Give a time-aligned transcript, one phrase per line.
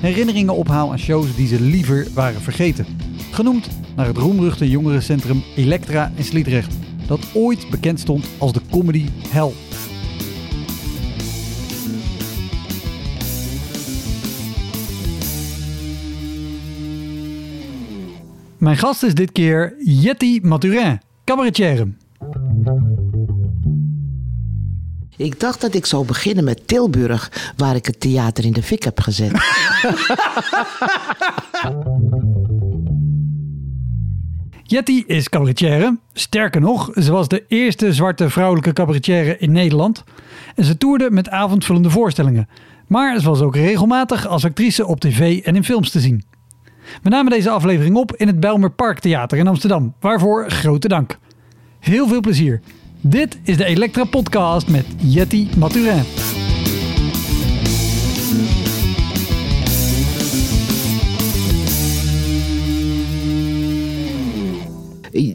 [0.00, 2.86] herinneringen ophaal aan shows die ze liever waren vergeten.
[3.30, 6.74] Genoemd naar het roemruchte jongerencentrum Elektra in Sliedrecht,
[7.06, 9.52] dat ooit bekend stond als de comedy hell.
[18.58, 21.88] Mijn gast is dit keer Jetty Maturin, cabaretière.
[25.18, 28.82] Ik dacht dat ik zou beginnen met Tilburg, waar ik het theater in de fik
[28.82, 29.32] heb gezet.
[34.62, 35.98] Jetty is cabaretière.
[36.12, 40.04] Sterker nog, ze was de eerste zwarte vrouwelijke cabaretière in Nederland.
[40.54, 42.48] En ze toerde met avondvullende voorstellingen.
[42.86, 46.24] Maar ze was ook regelmatig als actrice op tv en in films te zien.
[47.02, 49.94] We namen deze aflevering op in het Bijlmer Park Theater in Amsterdam.
[50.00, 51.18] Waarvoor grote dank.
[51.80, 52.60] Heel veel plezier.
[53.00, 56.04] Dit is de Elektra Podcast met Jetty Maturin.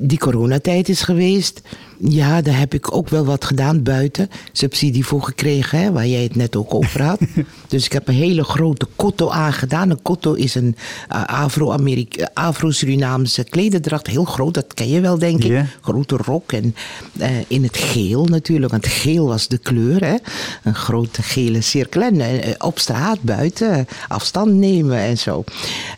[0.02, 1.62] Die coronatijd is geweest.
[1.98, 4.30] Ja, daar heb ik ook wel wat gedaan buiten.
[4.52, 7.20] Subsidie voor gekregen, hè, waar jij het net ook over had.
[7.74, 9.90] dus ik heb een hele grote kotto aangedaan.
[9.90, 10.76] Een kotto is een
[11.12, 14.08] uh, Afro-Amerika- Afro-Surinaamse klederdracht.
[14.08, 15.64] Heel groot, dat ken je wel, denk ik.
[15.82, 16.76] Grote rok en
[17.20, 18.72] eh, in het geel natuurlijk.
[18.72, 20.16] Want geel was de kleur, hè.
[20.64, 22.02] Een grote gele cirkel.
[22.02, 25.44] En eh, op straat, buiten, afstand nemen en zo.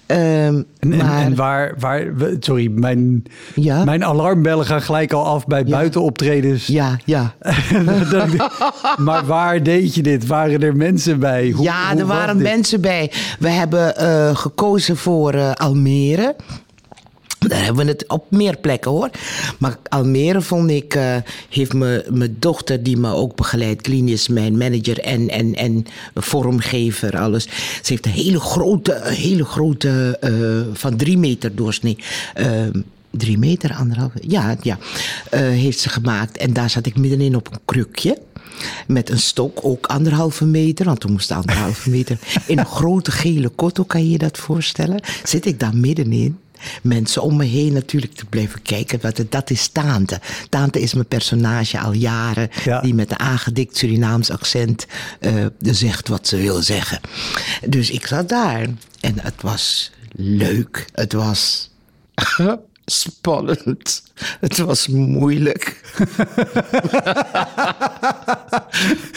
[0.05, 2.03] Ehm, En, maar- en waar, waar,
[2.39, 3.23] sorry, mijn,
[3.55, 3.83] Ja?
[3.83, 6.67] mijn alarmbellen gaan gelijk al af bij buitenoptredens.
[6.67, 7.33] Ja, ja.
[8.97, 10.27] Maar waar deed je dit?
[10.27, 11.49] Waren er mensen bij?
[11.55, 13.11] Hoe- ja, hoe er waren mensen bij.
[13.39, 16.35] We hebben eh, gekozen voor eh, Almere.
[17.47, 19.09] Daar hebben we het op meer plekken hoor.
[19.59, 21.15] Maar Almere vond ik, eh,
[21.49, 27.17] heeft me- mijn dochter die me ook begeleidt, klinisch mijn manager en, en, en vormgever,
[27.19, 27.43] alles.
[27.81, 30.19] Ze heeft een hele grote, een hele grote,
[30.73, 31.97] van drie meter doorsnee.
[32.33, 32.47] eh,
[33.11, 34.77] drie meter, anderhalf, ja, ja,
[35.37, 36.37] heeft ze gemaakt.
[36.37, 38.17] En daar zat ik middenin op een krukje.
[38.87, 42.17] Met een stok, ook anderhalve meter, want we moesten anderhalve meter.
[42.45, 45.01] In een grote gele kotto, kan je je dat voorstellen?
[45.23, 46.37] Zit ik daar middenin.
[46.81, 48.99] Mensen om me heen natuurlijk te blijven kijken.
[49.01, 50.19] Wat het, dat is Taante.
[50.49, 52.49] Taante is mijn personage al jaren.
[52.63, 52.81] Ja.
[52.81, 54.85] Die met een aangedikt Surinaams accent
[55.19, 56.99] eh, zegt wat ze wil zeggen.
[57.67, 58.67] Dus ik zat daar.
[58.99, 60.85] En het was leuk.
[60.93, 61.69] Het was
[62.85, 64.03] spannend.
[64.39, 65.81] Het was moeilijk.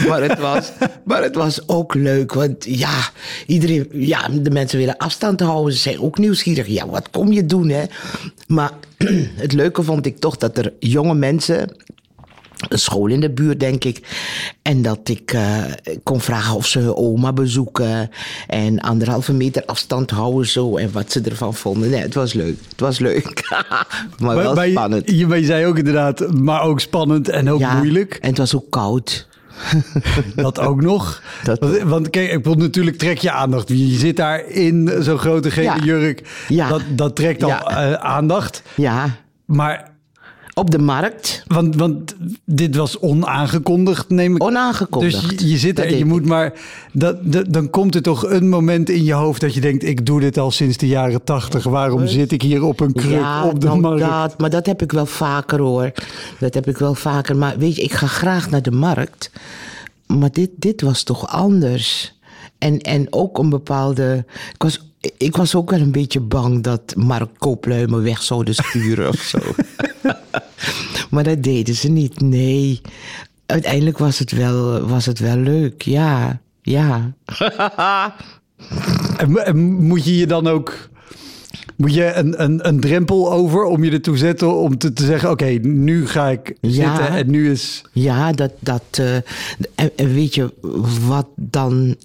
[0.09, 0.73] maar, het was,
[1.05, 2.33] maar het was ook leuk.
[2.33, 3.11] Want ja,
[3.47, 5.73] iedereen, ja, de mensen willen afstand houden.
[5.73, 6.67] Ze zijn ook nieuwsgierig.
[6.67, 7.85] Ja, wat kom je doen, hè?
[8.47, 8.73] Maar
[9.45, 11.77] het leuke vond ik toch dat er jonge mensen
[12.69, 14.01] een school in de buurt, denk ik.
[14.63, 15.57] En dat ik eh,
[16.03, 18.11] kon vragen of ze hun oma bezoeken.
[18.47, 20.77] En anderhalve meter afstand houden zo.
[20.77, 21.91] En wat ze ervan vonden.
[21.91, 22.57] Nee, het was leuk.
[22.71, 23.49] Het was leuk.
[24.19, 25.11] maar wel Maar spannend.
[25.11, 28.15] Je, maar je zei ook inderdaad, maar ook spannend en ook Ja, moeilijk.
[28.15, 29.27] En het was ook koud.
[30.37, 31.23] Dat ook nog.
[31.45, 33.69] Dat- want, want kijk, ik bedoel, natuurlijk trek je aandacht.
[33.69, 35.79] Je zit daar in zo'n grote gele Ja.
[35.85, 36.45] jurk.
[36.49, 36.69] Ja.
[36.69, 38.63] Dat, dat trekt al eh, aandacht.
[38.75, 39.91] Ja, Maar,
[40.59, 41.43] op de markt.
[41.47, 45.29] want, want dit was onaangekondigd, neem ik Onaangekondigd.
[45.29, 46.27] Dus je, je zit er en je moet ik.
[46.27, 46.53] maar...
[46.93, 49.85] Dat, dat- dan komt er toch een moment in je hoofd dat je denkt...
[49.85, 51.65] ik doe dit al sinds de jaren tachtig.
[51.65, 54.01] Waarom zit ik hier op een kruk ja, op de nou, markt?
[54.01, 55.93] dat, maar dat heb ik wel vaker hoor.
[56.39, 57.37] Dat heb ik wel vaker.
[57.37, 59.31] Maar weet je, ik ga graag naar de markt.
[60.07, 62.17] Maar dit, dit was toch anders.
[62.59, 64.25] En, en ook een bepaalde.
[64.53, 64.81] Ik was,
[65.19, 69.39] ik was ook wel een beetje bang dat marktkooplui me weg zouden sturen of zo.
[71.11, 72.81] maar dat deden ze niet, nee.
[73.47, 76.41] Uiteindelijk was het wel, was het wel leuk, ja.
[76.63, 77.13] Ja.
[79.17, 80.89] En, en moet je je dan ook
[81.77, 85.31] Moet je een, een, een drempel over om je ertoe zetten om te, te zeggen:
[85.31, 86.97] Oké, nu ga ik Ja.
[86.97, 87.83] zitten en nu is.
[87.93, 88.53] Ja, dat.
[88.61, 89.15] dat eh,
[89.75, 90.53] en, en weet je
[91.07, 91.97] wat dan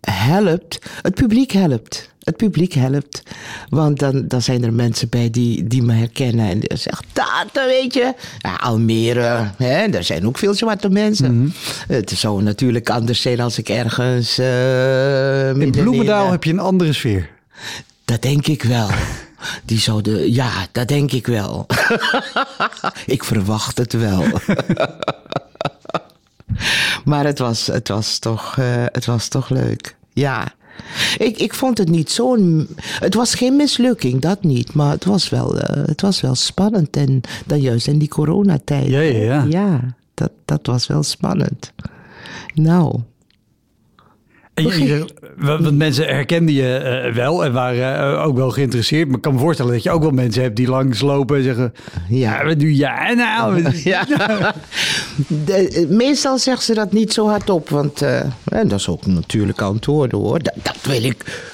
[0.00, 0.78] helpt?
[1.02, 2.09] Het publiek helpt.
[2.20, 3.22] Het publiek helpt.
[3.68, 6.48] Want dan, dan zijn er mensen bij die, die me herkennen.
[6.48, 8.14] En die zeggen, dat weet je.
[8.38, 11.52] Ja, Almere, hè, daar zijn ook veel zwarte mensen.
[11.88, 14.38] Het zou natuurlijk anders zijn als ik ergens...
[14.38, 17.28] eh, In midden Bloemendaal eh, heb je een andere sfeer.
[18.04, 18.88] Dat denk ik wel.
[19.64, 21.66] Die zouden, ja, dat denk ik wel.
[23.06, 24.24] ik verwacht het wel.
[27.04, 29.96] maar het was, het was, toch, eh, het was toch leuk.
[30.12, 30.52] Ja.
[31.18, 32.68] Ik, ik vond het niet zo'n.
[32.76, 34.74] Het was geen mislukking, dat niet.
[34.74, 36.96] Maar het was wel, eh, het was wel spannend.
[36.96, 38.86] En dan juist in die coronatijd.
[38.86, 39.44] Ja, ja, ja.
[39.48, 39.80] Ja,
[40.14, 41.72] dat, dat was wel spannend.
[42.54, 43.00] Nou.
[44.54, 45.04] En je, je-
[45.36, 49.06] wa- want mensen herkenden je eh, wel en waren eh, ook wel geïnteresseerd.
[49.06, 51.72] Maar ik kan me voorstellen dat je ook wel mensen hebt die langslopen en zeggen:
[52.08, 52.44] Ja.
[52.44, 53.62] Wat doe jij nou?
[53.84, 54.04] Ja.
[55.44, 57.98] De, eh, meestal zegt ze dat niet zo hardop, want
[58.50, 60.42] dat is ook natuurlijk antwoorden hoor.
[60.42, 61.48] Dat, dat wil ik.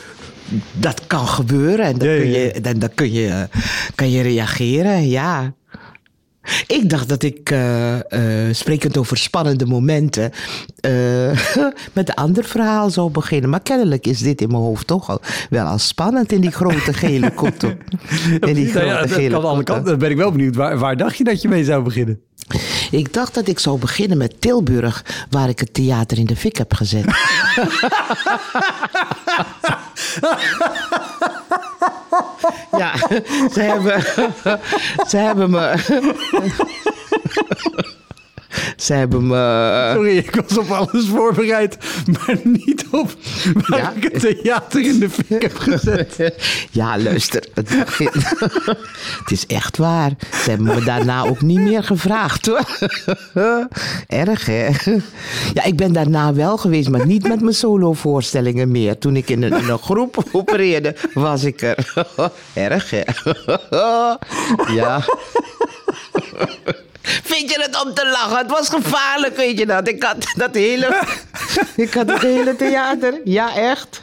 [0.72, 3.48] Dat kan gebeuren en dan kun je, dan, dan kun je,
[3.94, 5.52] kan je reageren, ja.
[6.66, 7.94] Ik dacht dat ik, eh,
[8.48, 10.32] eh, sprekend over spannende momenten,
[10.80, 10.90] eh,
[11.92, 13.50] met een ander verhaal zou beginnen.
[13.50, 15.20] Maar kennelijk is dit in mijn hoofd toch al
[15.50, 17.78] wel al spannend in die grote gele kotten.
[18.40, 19.64] In die Nou ja, grote dat gele kan alle kotten.
[19.64, 19.84] kanten.
[19.90, 20.54] Dan ben ik wel benieuwd.
[20.56, 22.20] Waar, waar dacht je dat je mee zou beginnen?
[22.90, 26.56] Ik dacht dat ik zou beginnen met Tilburg, waar ik het theater in de fik
[26.56, 27.04] heb gezet.
[32.82, 32.96] ja,
[33.52, 34.02] ze hebben,
[35.10, 35.74] ze hebben me.
[38.76, 39.90] Ze hebben me.
[39.94, 41.76] Sorry, ik was op alles voorbereid,
[42.06, 43.14] maar niet op
[43.52, 43.92] waar Ja.
[43.96, 46.16] ik het theater in de fik heb gezet.
[46.70, 47.46] Ja, luister.
[47.54, 47.68] Het,
[49.22, 50.10] het is echt waar.
[50.42, 52.64] Ze hebben me daarna ook niet meer gevraagd hoor.
[54.06, 54.66] Erg hè?
[55.54, 58.98] Ja, ik ben daarna wel geweest, maar niet met mijn solovoorstellingen meer.
[58.98, 61.92] Toen ik in een, in een groep opereerde, was ik er.
[62.52, 63.02] Erg hè?
[64.74, 65.04] Ja.
[67.06, 68.38] Vind je het om te lachen?
[68.38, 69.88] Het was gevaarlijk, weet je dat?
[69.88, 71.02] Ik had dat hele,
[71.76, 73.20] ik had het hele theater.
[73.24, 74.00] Ja, echt.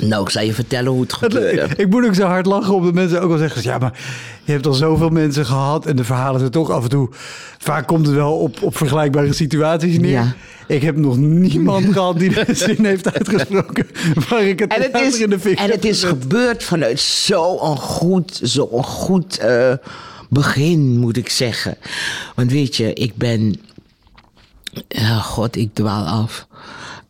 [0.00, 1.68] Nou, ik zal je vertellen hoe het gebeurde.
[1.76, 3.62] Ik moet ook zo hard lachen omdat mensen ook wel zeggen...
[3.62, 3.98] ja, maar
[4.44, 5.86] je hebt al zoveel mensen gehad...
[5.86, 7.08] en de verhalen zijn toch af en toe...
[7.58, 10.10] vaak komt het wel op, op vergelijkbare situaties neer.
[10.10, 10.34] Ja.
[10.66, 13.86] Ik heb nog niemand gehad die de zin heeft uitgesproken...
[14.28, 17.76] waar ik het, En het is, in de fik en het is gebeurd vanuit zo'n
[17.76, 19.71] goed, zo'n goed eh,
[20.28, 21.76] begin, moet ik zeggen.
[22.34, 23.60] Want weet je, ik ben.
[25.20, 26.46] God, ik dwaal af.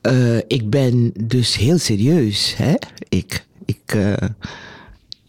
[0.00, 2.74] Eh, ik ben dus heel serieus, hè?
[3.08, 3.44] Ik.
[3.64, 3.96] ik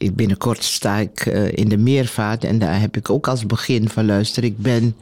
[0.04, 3.90] ik binnenkort sta ik eh, in de meervaart en daar heb ik ook als begin
[3.90, 4.44] van luister.
[4.44, 4.96] Ik ben,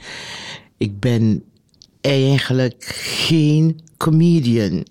[0.78, 1.44] ik ben
[2.02, 4.86] eigenlijk geen comedian.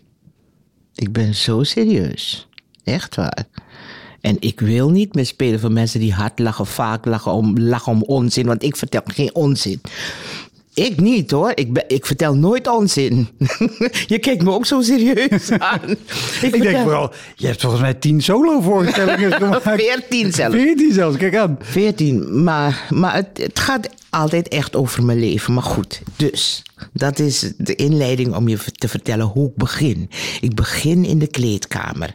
[0.94, 2.48] Ik ben zo serieus.
[2.84, 3.46] Echt waar.
[4.20, 7.93] En ik wil niet meer spelen voor mensen die hard lachen, vaak lachen om, lachen
[7.93, 9.81] om onzin, want ik vertel geen onzin.
[10.75, 13.28] Ik niet hoor, ik, ben, ik vertel nooit onzin.
[14.06, 15.81] Je kijkt me ook zo serieus aan.
[16.43, 19.62] Ik denk vooral, je hebt volgens mij tien solo-voorstellingen gemaakt.
[19.62, 20.56] Veertien zelfs.
[20.56, 21.58] Veertien zelfs, kijk aan.
[21.61, 25.54] 14, maar, maar het, het gaat altijd echt over mijn leven.
[25.54, 30.11] Maar goed, dus dat is de inleiding om je te vertellen hoe ik begin.
[30.40, 32.14] Ik begin in de kleedkamer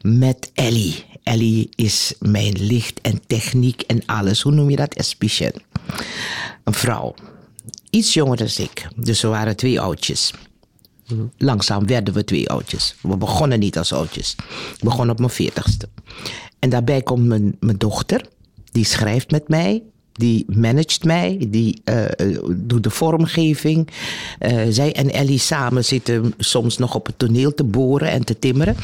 [0.00, 1.04] met Ellie.
[1.24, 4.40] Ellie is mijn licht en techniek en alles.
[4.40, 4.94] Hoe noem je dat?
[4.94, 5.52] Espiciën.
[6.64, 7.14] Een vrouw.
[7.90, 8.88] Iets jonger dan ik.
[8.96, 10.32] Dus we waren twee oudjes.
[11.38, 12.94] Langzaam werden we twee oudjes.
[13.00, 14.34] We begonnen niet als oudjes.
[14.76, 15.88] Ik begon op mijn veertigste.
[16.58, 18.26] En daarbij komt mijn, mijn dochter.
[18.72, 19.82] Die schrijft met mij.
[20.12, 21.46] Die managt mij.
[21.48, 23.88] Die eh, eh, doet de vormgeving.
[24.38, 28.38] Eh, zij en Ellie samen zitten soms nog op het toneel te boren en te
[28.38, 28.76] timmeren.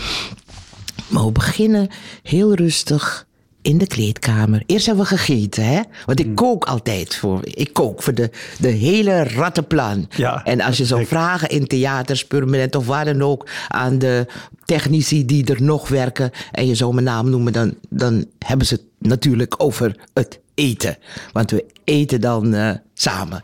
[1.10, 1.88] Maar we beginnen
[2.22, 3.26] heel rustig
[3.62, 4.62] in de kleedkamer.
[4.66, 5.80] Eerst hebben we gegeten, hè?
[6.06, 7.40] Want ik kook altijd voor.
[7.44, 10.08] Ik kook voor de, de hele rattenplan.
[10.16, 11.08] Ja, en als je zou gek.
[11.08, 14.26] vragen in theaters, permanent of waar dan ook, aan de
[14.64, 18.74] technici die er nog werken, en je zou mijn naam noemen, dan, dan hebben ze
[18.74, 20.98] het natuurlijk over het eten.
[21.32, 23.42] Want we eten dan eh, samen.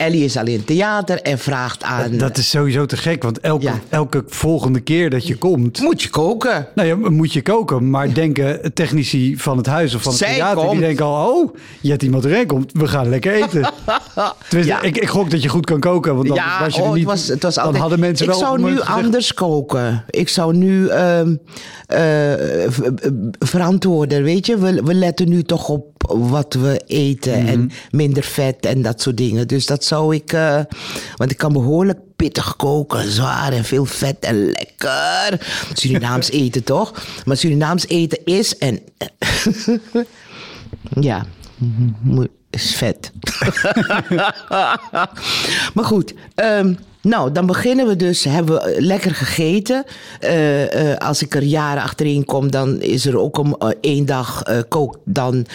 [0.00, 2.16] Ellie is alleen theater en vraagt aan...
[2.16, 3.78] Dat is sowieso te gek, want elke, Ja.
[3.88, 5.80] elke volgende keer dat je komt...
[5.80, 6.66] Moet je koken?
[6.74, 10.34] Nou ja, moet je koken, maar denken technici van het huis of van het Zij
[10.34, 10.70] theater...
[10.70, 13.70] die denken al, oh, je hebt iemand erin komt, we gaan lekker eten.
[14.50, 14.82] Ja.
[14.82, 17.00] ik, ik gok dat je goed kan koken, want anders was je er oh, niet...
[17.00, 19.34] het was, het was dan altijd, hadden mensen ik wel op zou nu gezegd, anders
[19.34, 20.04] koken.
[20.10, 21.36] Ik zou nu ehm,
[21.86, 22.70] eh, eh,
[23.38, 24.58] verantwoorden, weet je.
[24.58, 27.46] We, we letten nu toch op wat we eten Mhm.
[27.48, 29.48] en minder vet en dat soort dingen.
[29.48, 30.32] Dus dat zou ik...
[30.32, 30.60] eh,
[31.16, 35.46] want ik kan behoorlijk pittig koken, zwaar en veel vet en lekker.
[35.72, 36.92] Surinaams eten toch?
[37.24, 38.80] Maar Surinaams eten is en...
[41.00, 41.26] ja,
[42.50, 43.12] is vet.
[45.74, 48.24] maar goed, ehm, nou, dan beginnen we dus.
[48.24, 49.84] Hebben we eh, lekker gegeten.
[50.20, 54.42] Eh, eh, als ik er jaren achtereen kom, dan is er ook om één dag
[54.68, 55.46] kookt dan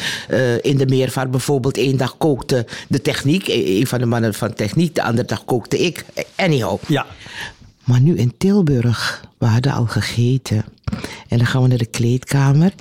[0.62, 1.78] in de meervaart bijvoorbeeld.
[1.78, 3.48] één dag kookte de techniek.
[3.48, 4.96] E- Een van de mannen van techniek.
[4.96, 6.06] De andere dag kookte ik.
[6.36, 6.80] Anyhow.
[6.88, 7.06] Ja,
[7.84, 10.66] Maar nu in Tilburg, we hadden al gegeten.
[11.28, 12.74] En dan gaan we naar de kleedkamer.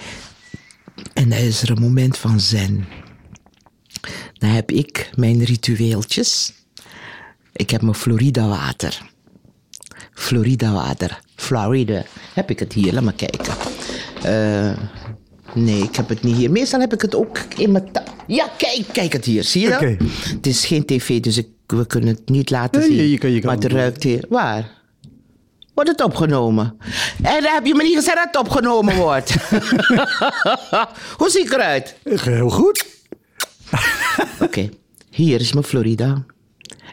[1.15, 2.85] En dan is er een moment van zen.
[4.39, 6.53] Dan heb ik mijn ritueeltjes.
[7.57, 9.03] Ik heb mijn Florida water.
[10.13, 11.21] Florida water.
[11.37, 12.03] Florida.
[12.35, 12.93] Heb ik het hier?
[12.93, 13.55] Laat maar kijken.
[14.23, 14.79] Eh,
[15.55, 16.51] nee, ik heb het niet hier.
[16.51, 19.45] Meestal heb ik het ook in mijn ta- Ja, kijk, kijk het hier.
[19.45, 19.81] Zie je dat?
[20.35, 22.97] Het is geen tv, dus ik, we kunnen het niet laten Nee, zien.
[22.97, 24.25] je- je kan- je kan maar het het ruikt hier.
[24.29, 24.71] Waar?
[25.75, 26.77] Wordt het opgenomen?
[27.23, 29.31] En dan heb je me niet gezegd dat het opgenomen wordt.
[31.19, 31.97] Hoe zie ik eruit?
[32.05, 32.87] heel goed.
[34.41, 34.69] Oké,
[35.11, 36.25] hier is mijn Florida.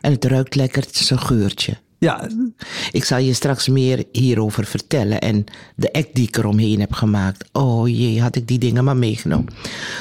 [0.01, 1.77] En het ruikt lekker, het is een geurtje.
[1.97, 2.29] Ja,
[2.91, 5.43] Ik zal je straks meer hierover vertellen en
[5.75, 7.49] de act die ik eromheen heb gemaakt.
[7.51, 9.53] Oh jee, had ik die dingen maar meegenomen.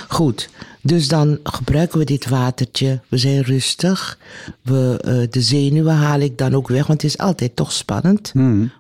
[0.09, 0.49] Goed,
[0.83, 3.00] dus dan gebruiken we dit watertje.
[3.09, 4.19] We zijn rustig.
[4.62, 8.30] We, eh, de zenuwen haal ik dan ook weg, want het is altijd toch spannend.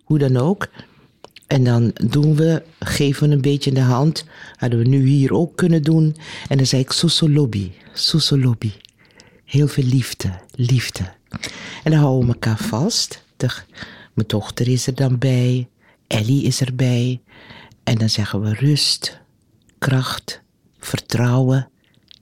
[0.04, 0.68] Hoe dan ook.
[1.46, 4.24] En dan doen we, geven we een beetje in de hand.
[4.56, 6.16] Hadden we nu hier ook kunnen doen.
[6.48, 8.72] En dan zei ik Susolobi, Susolobi.
[9.50, 11.02] Heel veel liefde, liefde.
[11.82, 13.24] En dan houden we elkaar vast.
[13.36, 13.46] De,
[14.14, 15.68] mijn dochter is er dan bij.
[16.06, 17.20] Ellie is erbij.
[17.84, 19.20] En dan zeggen we rust,
[19.78, 20.42] kracht,
[20.78, 21.70] vertrouwen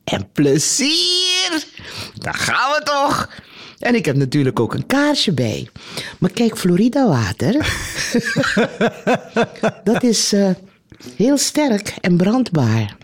[0.04, 1.64] en plezier.
[2.14, 3.30] Daar gaan we toch.
[3.78, 5.68] En ik heb natuurlijk ook een kaarsje bij.
[6.18, 7.52] Maar kijk, Florida water.
[9.84, 10.50] dat is eh,
[11.16, 12.96] heel sterk en brandbaar.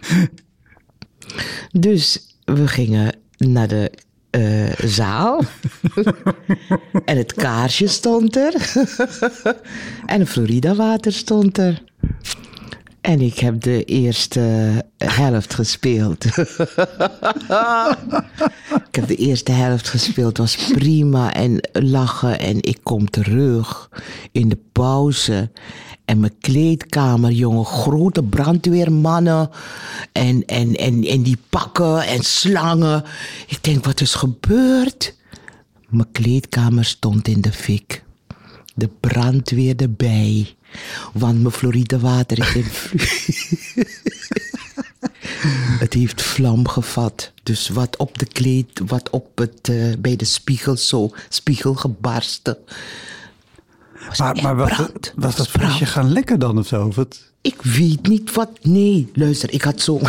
[1.71, 3.93] Dus we gingen naar de
[4.35, 5.43] eh, zaal.
[7.05, 8.73] en het kaarsje stond er.
[10.07, 11.83] en Florida water stond er.
[13.01, 14.41] En ik heb de eerste
[14.97, 16.25] helft gespeeld.
[18.89, 20.29] ik heb de eerste helft gespeeld.
[20.29, 22.39] Het was prima en lachen.
[22.39, 23.91] En ik kom terug
[24.33, 25.51] in de pauze.
[26.05, 29.51] En mijn kleedkamer, jongen, grote brandweermannen.
[30.13, 33.05] En, en, en, en die pakken en slangen.
[33.47, 35.15] Ik denk, wat is gebeurd?
[35.89, 38.05] Mijn kleedkamer stond in de fik.
[38.75, 40.55] De brandweer erbij.
[41.13, 42.65] Want mijn Florida water is in
[45.79, 47.33] Het heeft vlam gevat.
[47.43, 52.57] Dus wat op de kleed, wat op het, eh, bij de spiegel zo, spiegel gebarsten.
[54.09, 54.73] Was maar, maar was,
[55.17, 56.87] was dat flesje gaan lekken dan of zo?
[56.87, 57.33] Of wat?
[57.43, 58.51] Ik weet niet wat.
[58.63, 60.01] Nee, luister, ik had zo.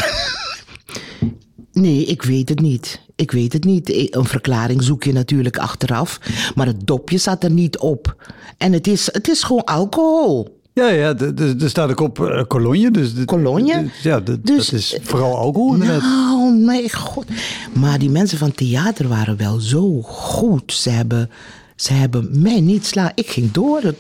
[1.72, 3.02] Nee, ik weet het niet.
[3.16, 4.16] Ik weet het niet.
[4.16, 6.20] Een verklaring zoek je natuurlijk achteraf.
[6.56, 8.16] Maar het dopje zat er niet op.
[8.58, 10.60] En het is, het is gewoon alcohol.
[10.74, 11.16] Ja, ja,
[11.60, 12.92] er staat ook op eh, Cologne.
[12.92, 13.90] Dus Cologne?
[14.04, 16.02] Ja, Dus- dat is vooral alcohol inderdaad.
[16.02, 17.26] Nou, mijn god.
[17.74, 20.74] Maar die mensen van theater waren wel zo goed.
[20.74, 21.30] Ze hebben,
[21.76, 23.12] ze hebben mij niet slaan.
[23.16, 23.82] Ik ging door.
[23.82, 23.96] Het,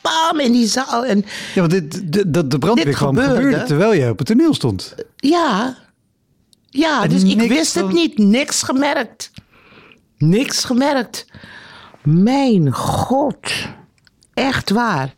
[0.00, 1.04] pam, in die zaal.
[1.04, 3.34] En Ja, want dit, d- dat de brandweer Dit kwam gebeurde.
[3.42, 4.94] gebeurde terwijl jij op het toneel stond.
[5.16, 5.76] Ja.
[6.70, 8.18] Ja, En dus ik wist het niet.
[8.18, 9.30] Niks gemerkt.
[10.18, 11.26] Niks gemerkt.
[12.02, 13.50] Mijn god.
[14.34, 15.14] Echt waar.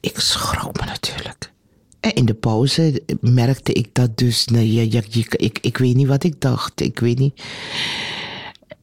[0.00, 1.52] Ik schrok me natuurlijk.
[2.00, 4.44] En in de pauze merkte ik dat dus.
[4.46, 6.80] Nee, je- ik, ik weet niet wat ik dacht.
[6.80, 7.42] Ik weet niet.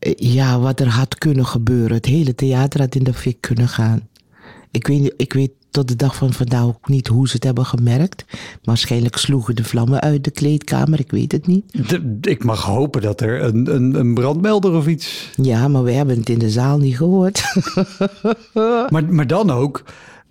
[0.06, 1.96] Eh, Ja, wat er had kunnen gebeuren.
[1.96, 4.08] Het hele theater had in de fik kunnen gaan.
[4.72, 7.66] Ik weet, ik weet tot de dag van vandaag ook niet hoe ze het hebben
[7.66, 8.26] gemerkt.
[8.64, 11.00] Waarschijnlijk sloegen de vlammen uit de kleedkamer.
[11.00, 11.64] Ik weet het niet.
[12.22, 15.30] Ik mag hopen dat er een, een, een brandmelder of iets.
[15.36, 17.44] Ja, maar we hebben het in de zaal niet gehoord.
[18.90, 19.84] Maar, maar dan ook,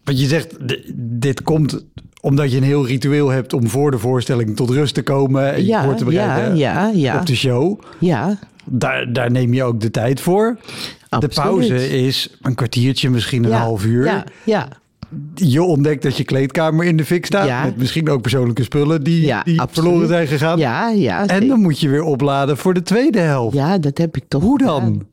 [0.04, 0.56] want je zegt,
[0.94, 1.84] dit komt
[2.20, 5.60] omdat je een heel ritueel hebt om voor de voorstelling tot rust te komen en
[5.60, 7.18] je Ja, voor te bereiden ja, ja, ja.
[7.18, 7.80] op de show.
[7.98, 8.38] ja.
[8.64, 10.58] Daar, daar neem je ook de tijd voor.
[11.18, 14.04] De pauze is een kwartiertje, misschien een Ja, half uur.
[14.04, 14.68] Ja, ja.
[15.34, 17.64] Je ontdekt dat je kleedkamer in de fik staat.
[17.64, 20.58] Met misschien ook persoonlijke spullen die, die verloren zijn gegaan.
[20.58, 21.26] ja, ja.
[21.26, 23.56] En dan moet je weer opladen voor de tweede helft.
[23.56, 24.80] Ja, dat heb ik toch Hoe gedaan.
[24.82, 25.06] dan?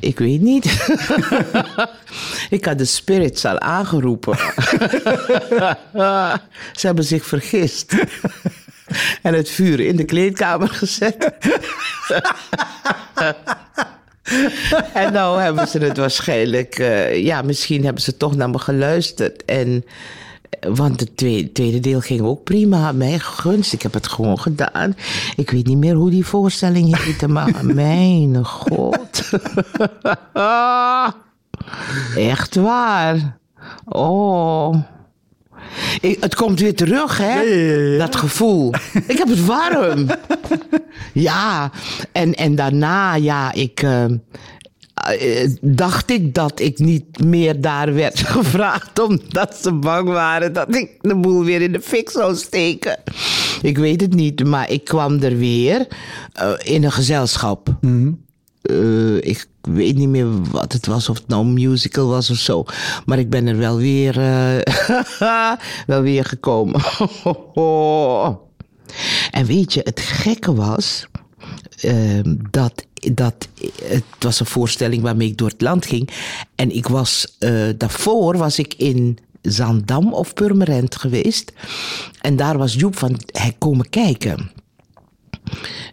[0.00, 0.64] Ik weet niet.
[2.56, 4.36] ik had de spirits al aangeroepen.
[6.78, 7.94] Ze hebben zich vergist.
[9.22, 11.16] en het vuur in de kleedkamer gezet.
[14.92, 16.78] en nou hebben ze het waarschijnlijk...
[16.78, 19.44] eh, ja, misschien hebben ze toch naar me geluisterd.
[19.44, 19.84] En,
[20.68, 22.92] want het tweede, tweede deel ging ook prima.
[22.92, 24.96] Mijn gunst, ik heb het gewoon gedaan.
[25.36, 29.30] Ik weet niet meer hoe die voorstelling heette, maar mijn god.
[32.16, 33.36] Echt waar.
[33.84, 34.74] Oh.
[36.00, 37.40] Ik- het komt weer terug, hè?
[37.40, 37.98] Ja, ja, ja, ja.
[37.98, 38.72] Dat gevoel.
[39.06, 40.06] Ik heb het warm.
[41.12, 41.70] ja,
[42.12, 43.82] en, en daarna, ja, ik.
[43.82, 50.52] eh, eh, dacht ik dat ik niet meer daar werd gevraagd omdat ze bang waren
[50.52, 52.98] dat ik de boel weer in de fik zou steken.
[53.62, 55.86] Ik weet het niet, maar ik kwam er weer
[56.32, 57.68] eh, in een gezelschap.
[58.62, 62.36] Eh, ik weet niet meer wat het was, of het nou een musical was of
[62.36, 62.64] zo.
[63.06, 64.58] Maar ik ben er wel weer, eh,
[65.86, 66.80] wel weer gekomen.
[69.30, 71.06] en weet je, het gekke was
[71.76, 73.48] ehm, dat, dat
[73.82, 76.10] het was een voorstelling waarmee ik door het land ging.
[76.54, 81.52] En ik was, eh, daarvoor was ik in Zandam of Purmerend geweest.
[82.20, 84.50] En daar was Joep van hij komen kijken.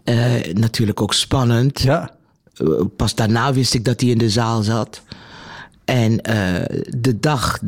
[0.03, 1.81] Eh, natuurlijk ook spannend.
[1.81, 2.11] Ja.
[2.53, 5.01] Eh, Pas daarna wist ik dat hij in de zaal zat.
[5.85, 7.59] En eh, de dag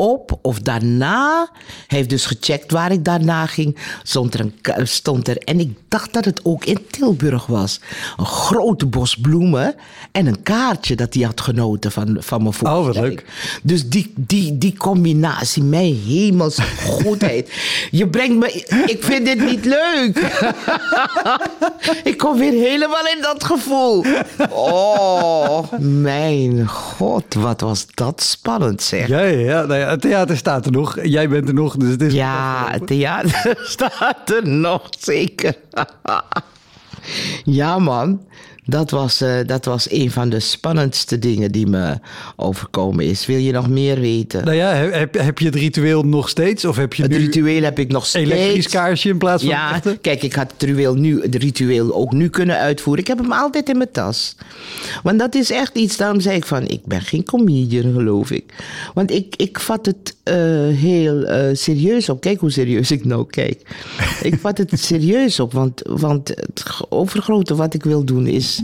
[0.00, 1.48] daarop of daarna,
[1.86, 5.36] hij heeft dus gecheckt waar ik daarna ging, stond er, een, stond er.
[5.36, 7.80] En ik dacht dat het ook in Tilburg was.
[8.16, 9.74] Een grote bos bloemen
[10.12, 13.14] en een kaartje dat hij had genoten van, van mijn wat voorstelling.
[13.14, 13.24] leuk.
[13.62, 16.62] Dus die, die, die combinatie, mijn hemelse
[17.02, 17.50] goedheid.
[17.90, 18.52] Je brengt me,
[18.86, 20.18] ik vind dit niet leuk.
[22.10, 24.04] ik kom weer helemaal in dat gevoel.
[24.50, 29.08] Oh, mijn god, wat was dat spannend zeg.
[29.08, 29.64] Ja, ja, ja.
[29.66, 30.98] Nou ja, het theater staat er nog.
[31.02, 32.12] Jij bent er nog, dus het is...
[32.12, 35.54] Ja, het theater staat er nog zeker.
[37.60, 38.24] ja, man.
[38.70, 41.98] Dat was, eh, dat was een van de spannendste dingen die me
[42.36, 43.26] overkomen is.
[43.26, 44.44] Wil je nog meer weten?
[44.44, 46.64] Nou ja, heb, heb, je het ritueel nog steeds?
[46.64, 48.30] Of heb je Het nu ritueel heb ik nog steeds.
[48.30, 49.98] elektrisch kaarsje in plaats van Ja, echte?
[50.00, 53.02] kijk, ik had het ritueel, nu, het ritueel ook nu kunnen uitvoeren.
[53.02, 54.36] Ik heb hem altijd in mijn tas.
[55.02, 58.54] Want dat is echt iets, daarom zei ik van, ik ben geen comedian, geloof ik.
[58.94, 60.34] Want ik, ik vat het eh,
[60.68, 62.20] heel eh, serieus op.
[62.20, 63.60] Kijk hoe serieus ik nou kijk.
[64.22, 68.59] ik vat het serieus op, want, want het overgrote wat ik wil doen is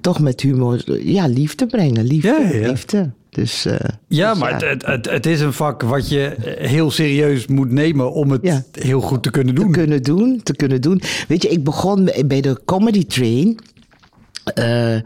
[0.00, 2.04] toch met humor, ja, liefde brengen.
[2.04, 2.68] Liefde, Ja, ja, ja.
[2.68, 3.10] liefde.
[3.30, 3.74] Dus, eh,
[4.06, 7.70] Ja, dus maar Het, het, het, het is een vak wat je heel serieus moet
[7.70, 8.62] nemen om het Ja.
[8.72, 9.72] heel goed te kunnen te doen.
[9.72, 11.00] kunnen doen, te kunnen doen.
[11.28, 13.58] Weet je, ik begon bij de comedy train.
[14.54, 14.96] eh,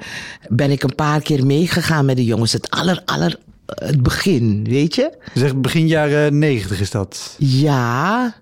[0.48, 2.52] ben ik een paar keer meegegaan met de jongens.
[2.52, 5.12] Het aller, aller, het begin, weet je?
[5.34, 7.34] Zeg, begin jaren negentig is dat.
[7.38, 8.34] Ja,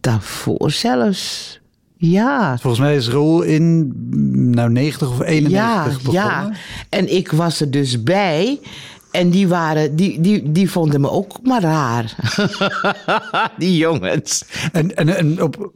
[0.00, 1.59] daarvoor zelfs.
[2.02, 2.58] Ja.
[2.58, 3.92] Volgens mij is Roel in
[4.50, 6.12] nou 90 of 91 Ja, begonnen.
[6.12, 6.50] ja.
[6.88, 8.58] En ik was er dus bij.
[9.10, 12.14] En die, waren, die, die, die vonden me ook maar raar.
[13.58, 14.44] die jongens.
[14.72, 15.72] En, en, en op,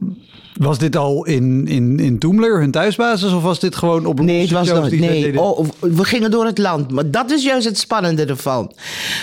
[0.57, 4.41] was dit al in, in, in Toemler, hun thuisbasis, of was dit gewoon op Nee,
[4.41, 4.99] het was nog, nee.
[4.99, 5.41] deden?
[5.41, 6.91] Oh, we gingen door het land.
[6.91, 8.75] Maar dat is juist het spannende ervan.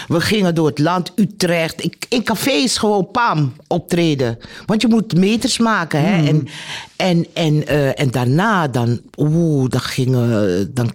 [0.09, 1.85] We gingen door het land, Utrecht.
[1.85, 4.39] Ik, in cafés gewoon pam, optreden.
[4.67, 6.01] Want je moet meters maken.
[6.01, 6.27] Hè?
[6.27, 6.49] En,
[6.97, 10.93] en, en, eh, en daarna dan, oeh, dan gingen, dan,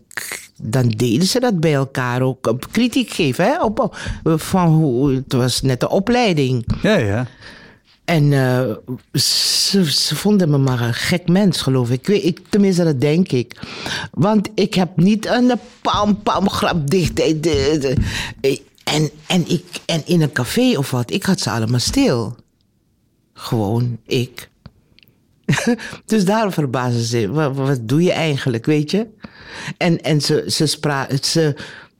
[0.62, 2.48] dan deden ze dat bij elkaar ook.
[2.48, 3.64] Op kritiek geven, hè?
[3.64, 3.96] Op, op-
[4.42, 6.66] van hoe, het was net een opleiding.
[6.82, 7.28] Ja, ja.
[8.06, 8.76] En eh,
[9.22, 12.00] ze, ze vonden me maar een gek mens, geloof ik.
[12.00, 12.08] ik.
[12.08, 12.40] weet- ik.
[12.50, 13.62] Tenminste, dat denk ik.
[14.12, 17.20] Want ik heb niet een pam pam grap dicht.
[17.20, 17.96] eh, de- de-
[18.42, 22.36] eh, En, en, ik, en in een café of wat, ik had ze allemaal stil.
[23.34, 24.50] Gewoon ik.
[26.06, 27.32] dus daarom verbazen ze.
[27.32, 29.08] Wat, wat doe je eigenlijk, weet je?
[29.78, 31.56] En, en ze, ze, spra ze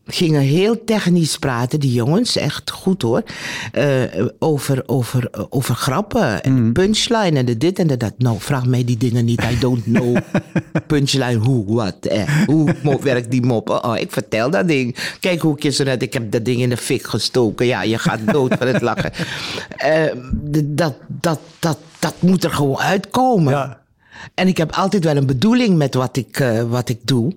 [0.08, 3.24] gingen heel technisch praten, die jongens, echt goed hoor.
[3.72, 8.14] eh, over, over, over grappen en punchline en de dit en de dat.
[8.18, 9.44] Nou, vraag mij die dingen niet.
[9.44, 10.18] I don't know.
[10.88, 13.70] punchline, hoe, wat, eh, hoe werkt die mop?
[13.70, 14.96] Oh, oh, ik vertel dat ding.
[15.20, 17.66] Kijk hoe ik je zo net, ik heb dat ding in de fik gestoken.
[17.66, 19.12] Ja, je gaat dood van het lachen.
[19.78, 20.12] Eh,
[20.64, 23.54] dat, dat, dat, dat moet er gewoon uitkomen.
[23.54, 23.82] Ja.
[24.34, 27.34] En ik heb altijd wel een bedoeling met wat ik, eh, wat ik doe.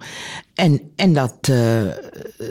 [0.54, 1.34] En, en dat,